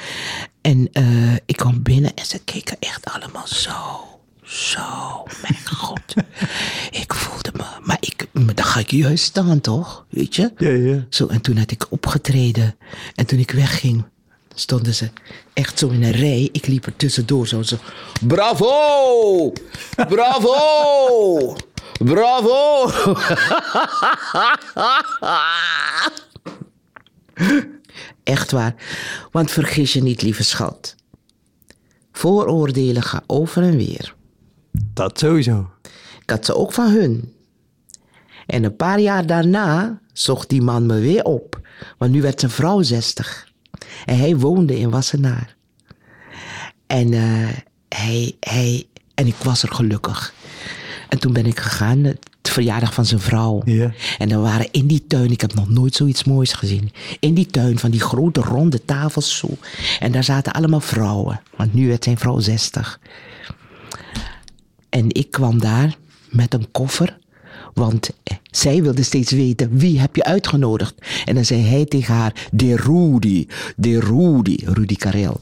[0.60, 4.09] En uh, ik kwam binnen en ze keken echt allemaal zo
[4.50, 6.14] zo, mijn god.
[7.02, 7.64] ik voelde me.
[7.82, 10.04] Maar ik, dan ga ik juist staan, toch?
[10.08, 10.52] Weet je?
[10.56, 11.06] Ja, ja.
[11.08, 12.76] Zo, en toen had ik opgetreden.
[13.14, 14.04] En toen ik wegging,
[14.54, 15.10] stonden ze
[15.52, 16.48] echt zo in een rij.
[16.52, 17.62] Ik liep er tussendoor zo.
[17.62, 17.76] zo
[18.26, 19.52] Bravo!
[20.08, 21.56] Bravo!
[22.04, 22.90] Bravo!
[28.22, 28.74] Echt waar.
[29.30, 30.94] Want vergis je niet, lieve schat.
[32.12, 34.18] Vooroordelen gaan over en weer.
[34.70, 35.70] Dat sowieso.
[36.22, 37.32] Ik had ze ook van hun.
[38.46, 41.60] En een paar jaar daarna zocht die man me weer op.
[41.98, 43.48] Want nu werd zijn vrouw 60.
[44.04, 45.56] En hij woonde in Wassenaar.
[46.86, 47.48] En, uh,
[47.88, 50.34] hij, hij, en ik was er gelukkig.
[51.08, 53.62] En toen ben ik gegaan, het verjaardag van zijn vrouw.
[53.64, 53.92] Ja.
[54.18, 56.92] En dan waren in die tuin, ik heb nog nooit zoiets moois gezien.
[57.20, 59.48] In die tuin van die grote ronde tafels zo.
[59.98, 61.40] En daar zaten allemaal vrouwen.
[61.56, 63.00] Want nu werd zijn vrouw 60.
[64.90, 65.96] En ik kwam daar
[66.28, 67.18] met een koffer.
[67.74, 68.10] Want
[68.50, 70.94] zij wilde steeds weten, wie heb je uitgenodigd?
[71.24, 73.46] En dan zei hij tegen haar, de Rudy,
[73.76, 75.38] de Rudy, Rudy Karel.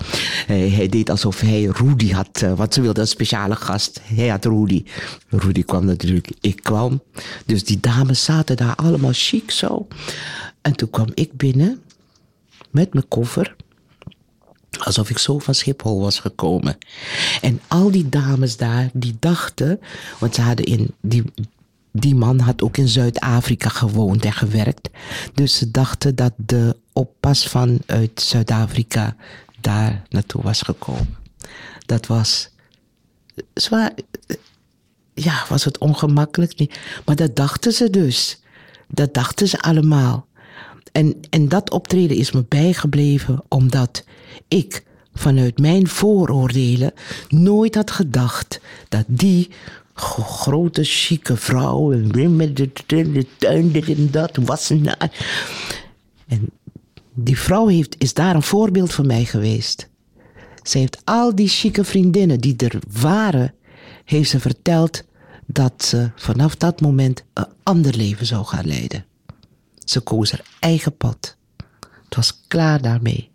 [0.48, 4.00] Uh, hij deed alsof hij Rudy had, uh, want ze wilde een speciale gast.
[4.02, 4.84] Hij had Rudy.
[5.28, 7.02] Rudy kwam natuurlijk, ik kwam.
[7.46, 9.86] Dus die dames zaten daar allemaal chic zo.
[10.60, 11.80] En toen kwam ik binnen
[12.70, 13.56] met mijn koffer.
[14.78, 16.78] Alsof ik zo van Schiphol was gekomen.
[17.40, 19.80] En al die dames daar, die dachten,
[20.18, 21.24] want ze hadden in, die,
[21.92, 24.88] die man had ook in Zuid-Afrika gewoond en gewerkt.
[25.34, 29.16] Dus ze dachten dat de oppas vanuit Zuid-Afrika
[29.60, 31.16] daar naartoe was gekomen.
[31.86, 32.50] Dat was
[33.54, 33.92] zwaar,
[35.14, 36.80] ja, was het ongemakkelijk.
[37.04, 38.40] Maar dat dachten ze dus.
[38.88, 40.26] Dat dachten ze allemaal.
[40.92, 44.04] En, en dat optreden is me bijgebleven omdat
[44.48, 44.84] ik
[45.14, 46.92] vanuit mijn vooroordelen
[47.28, 49.50] nooit had gedacht dat die
[49.94, 51.88] grote, chique vrouw
[52.28, 52.70] met de,
[53.38, 54.98] tuin, dit en dat, wassen.
[56.26, 56.50] En
[57.14, 59.88] die vrouw heeft, is daar een voorbeeld voor mij geweest.
[60.62, 63.54] Ze heeft al die chique vriendinnen die er waren,
[64.04, 65.04] heeft ze verteld
[65.46, 69.04] dat ze vanaf dat moment een ander leven zou gaan leiden.
[69.88, 71.36] Ze koos haar eigen pad.
[72.04, 73.30] Het was klaar daarmee.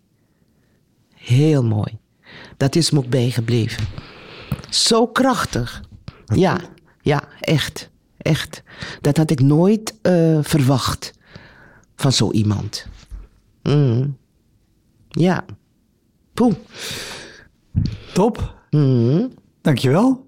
[1.13, 1.97] Heel mooi.
[2.57, 3.87] Dat is me ook bijgebleven.
[4.69, 5.83] Zo krachtig.
[6.25, 6.59] Ja,
[7.01, 7.89] ja, echt.
[8.17, 8.63] Echt.
[9.01, 11.13] Dat had ik nooit uh, verwacht
[11.95, 12.87] van zo iemand.
[13.63, 14.17] Mm.
[15.09, 15.45] Ja.
[16.33, 16.55] Poeh.
[18.13, 18.55] Top.
[18.69, 19.33] Mm.
[19.61, 20.27] Dankjewel.